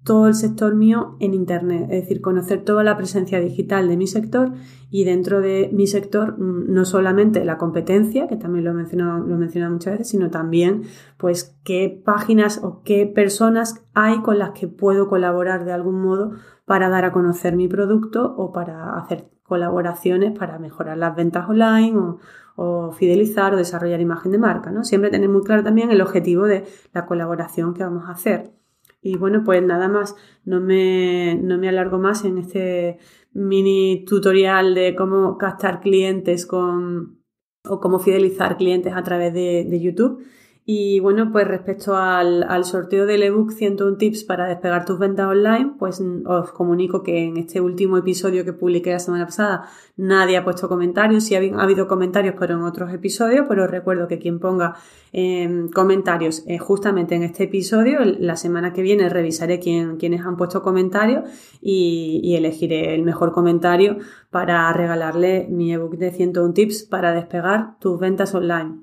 todo 0.07 0.27
el 0.27 0.35
sector 0.35 0.73
mío 0.73 1.17
en 1.19 1.33
Internet, 1.33 1.83
es 1.91 2.03
decir, 2.03 2.21
conocer 2.21 2.63
toda 2.63 2.81
la 2.81 2.95
presencia 2.95 3.41
digital 3.41 3.89
de 3.89 3.97
mi 3.97 4.07
sector 4.07 4.53
y 4.89 5.03
dentro 5.03 5.41
de 5.41 5.69
mi 5.73 5.85
sector 5.85 6.39
mm, 6.39 6.73
no 6.73 6.85
solamente 6.85 7.43
la 7.43 7.57
competencia, 7.57 8.27
que 8.27 8.37
también 8.37 8.63
lo 8.63 8.71
he 8.71 8.73
mencionado, 8.73 9.19
lo 9.19 9.35
he 9.35 9.37
mencionado 9.37 9.73
muchas 9.73 9.93
veces, 9.93 10.07
sino 10.07 10.31
también 10.31 10.83
pues 11.17 11.57
qué 11.65 12.01
páginas 12.05 12.63
o 12.63 12.83
qué 12.83 13.05
personas 13.05 13.83
hay 13.93 14.21
con 14.21 14.39
las 14.39 14.51
que 14.51 14.69
puedo 14.69 15.09
colaborar 15.09 15.65
de 15.65 15.73
algún 15.73 16.01
modo 16.01 16.31
para 16.63 16.87
dar 16.87 17.03
a 17.03 17.11
conocer 17.11 17.57
mi 17.57 17.67
producto 17.67 18.33
o 18.37 18.53
para 18.53 18.97
hacer 18.97 19.29
colaboraciones 19.43 20.37
para 20.37 20.57
mejorar 20.57 20.97
las 20.97 21.17
ventas 21.17 21.49
online 21.49 21.97
o, 21.97 22.19
o 22.55 22.91
fidelizar 22.93 23.53
o 23.53 23.57
desarrollar 23.57 23.99
imagen 23.99 24.31
de 24.31 24.37
marca. 24.37 24.71
¿no? 24.71 24.85
Siempre 24.85 25.09
tener 25.09 25.27
muy 25.27 25.43
claro 25.43 25.63
también 25.63 25.91
el 25.91 26.01
objetivo 26.01 26.45
de 26.45 26.65
la 26.93 27.05
colaboración 27.05 27.73
que 27.73 27.83
vamos 27.83 28.07
a 28.07 28.13
hacer. 28.13 28.56
Y 29.01 29.17
bueno, 29.17 29.43
pues 29.43 29.63
nada 29.63 29.87
más, 29.87 30.15
no 30.43 30.59
me, 30.59 31.35
no 31.35 31.57
me 31.57 31.69
alargo 31.69 31.99
más 31.99 32.25
en 32.25 32.37
este 32.37 32.97
mini 33.33 34.03
tutorial 34.05 34.73
de 34.73 34.95
cómo 34.95 35.37
captar 35.37 35.81
clientes 35.81 36.45
con, 36.45 37.21
o 37.63 37.79
cómo 37.79 37.99
fidelizar 37.99 38.57
clientes 38.57 38.93
a 38.93 39.03
través 39.03 39.33
de, 39.33 39.65
de 39.69 39.79
YouTube. 39.79 40.23
Y 40.69 40.99
bueno, 40.99 41.31
pues 41.31 41.47
respecto 41.47 41.95
al, 41.95 42.65
sorteo 42.65 43.05
del 43.05 43.23
ebook 43.23 43.53
101 43.53 43.95
tips 43.95 44.25
para 44.25 44.47
despegar 44.47 44.83
tus 44.83 44.99
ventas 44.99 45.25
online, 45.27 45.75
pues 45.79 46.03
os 46.25 46.51
comunico 46.51 47.03
que 47.03 47.23
en 47.23 47.37
este 47.37 47.61
último 47.61 47.95
episodio 47.97 48.43
que 48.43 48.51
publiqué 48.51 48.91
la 48.91 48.99
semana 48.99 49.27
pasada 49.27 49.69
nadie 49.95 50.35
ha 50.35 50.43
puesto 50.43 50.67
comentarios, 50.67 51.23
sí 51.23 51.35
ha 51.35 51.61
habido 51.61 51.87
comentarios 51.87 52.35
pero 52.37 52.55
en 52.55 52.63
otros 52.63 52.91
episodios, 52.93 53.45
pero 53.47 53.63
os 53.63 53.71
recuerdo 53.71 54.09
que 54.09 54.19
quien 54.19 54.39
ponga 54.39 54.75
em, 55.13 55.69
comentarios 55.69 56.43
eh, 56.47 56.57
justamente 56.57 57.15
en 57.15 57.23
este 57.23 57.45
episodio, 57.45 57.99
la 58.03 58.35
semana 58.35 58.73
que 58.73 58.81
viene 58.81 59.07
revisaré 59.07 59.61
quién, 59.61 59.95
quienes 59.95 60.25
han 60.25 60.35
puesto 60.35 60.63
comentarios 60.63 61.29
y, 61.61 62.19
y 62.21 62.35
elegiré 62.35 62.93
el 62.93 63.03
mejor 63.03 63.31
comentario 63.31 63.99
para 64.31 64.73
regalarle 64.73 65.47
mi 65.49 65.71
ebook 65.71 65.95
de 65.95 66.11
101 66.11 66.53
tips 66.53 66.83
para 66.83 67.13
despegar 67.13 67.79
tus 67.79 67.97
ventas 67.97 68.35
online. 68.35 68.81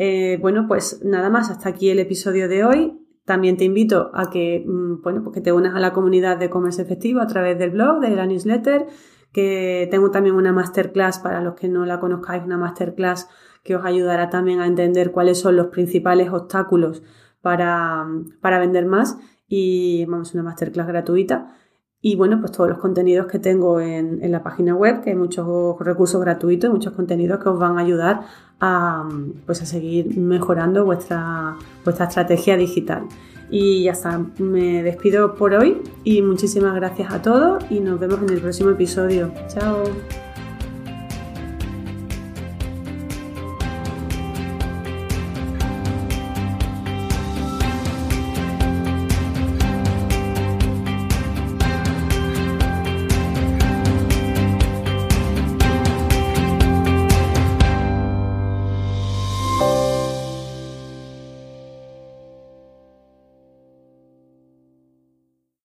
Eh, 0.00 0.38
bueno, 0.40 0.66
pues 0.68 1.00
nada 1.04 1.28
más, 1.28 1.50
hasta 1.50 1.68
aquí 1.68 1.90
el 1.90 1.98
episodio 1.98 2.48
de 2.48 2.64
hoy. 2.64 3.04
También 3.24 3.56
te 3.56 3.64
invito 3.64 4.12
a 4.14 4.30
que, 4.30 4.64
mm, 4.64 5.02
bueno, 5.02 5.24
pues 5.24 5.34
que 5.34 5.40
te 5.40 5.52
unas 5.52 5.74
a 5.74 5.80
la 5.80 5.92
comunidad 5.92 6.38
de 6.38 6.48
Commerce 6.48 6.80
Efectivo 6.80 7.20
a 7.20 7.26
través 7.26 7.58
del 7.58 7.70
blog, 7.70 7.98
de 8.00 8.10
la 8.10 8.24
newsletter, 8.24 8.86
que 9.32 9.88
tengo 9.90 10.12
también 10.12 10.36
una 10.36 10.52
masterclass 10.52 11.18
para 11.18 11.40
los 11.42 11.56
que 11.56 11.68
no 11.68 11.84
la 11.84 11.98
conozcáis, 11.98 12.44
una 12.44 12.56
masterclass 12.56 13.28
que 13.64 13.74
os 13.74 13.84
ayudará 13.84 14.30
también 14.30 14.60
a 14.60 14.68
entender 14.68 15.10
cuáles 15.10 15.40
son 15.40 15.56
los 15.56 15.66
principales 15.66 16.30
obstáculos 16.30 17.02
para, 17.42 18.06
para 18.40 18.60
vender 18.60 18.86
más 18.86 19.18
y 19.48 20.04
vamos, 20.06 20.32
una 20.32 20.44
masterclass 20.44 20.86
gratuita. 20.86 21.56
Y 22.00 22.14
bueno, 22.14 22.38
pues 22.40 22.52
todos 22.52 22.70
los 22.70 22.78
contenidos 22.78 23.26
que 23.26 23.40
tengo 23.40 23.80
en, 23.80 24.30
la 24.30 24.42
página 24.42 24.74
web, 24.74 25.02
que 25.02 25.10
hay 25.10 25.16
muchos 25.16 25.46
recursos 25.80 26.20
gratuitos, 26.20 26.70
muchos 26.70 26.92
contenidos 26.92 27.42
que 27.42 27.48
os 27.48 27.58
van 27.58 27.76
a 27.76 27.80
ayudar 27.80 28.20
a, 28.60 29.08
pues 29.46 29.62
a 29.62 29.66
seguir 29.66 30.16
mejorando 30.16 30.84
vuestra, 30.84 31.56
vuestra 31.84 32.06
estrategia 32.06 32.56
digital. 32.56 33.02
Y 33.50 33.84
ya 33.84 33.92
está, 33.92 34.20
me 34.38 34.82
despido 34.82 35.34
por 35.34 35.54
hoy 35.54 35.82
y 36.04 36.22
muchísimas 36.22 36.74
gracias 36.74 37.12
a 37.12 37.22
todos 37.22 37.64
y 37.70 37.80
nos 37.80 37.98
vemos 37.98 38.22
en 38.22 38.30
el 38.30 38.40
próximo 38.40 38.70
episodio. 38.70 39.32
Chao. 39.48 39.82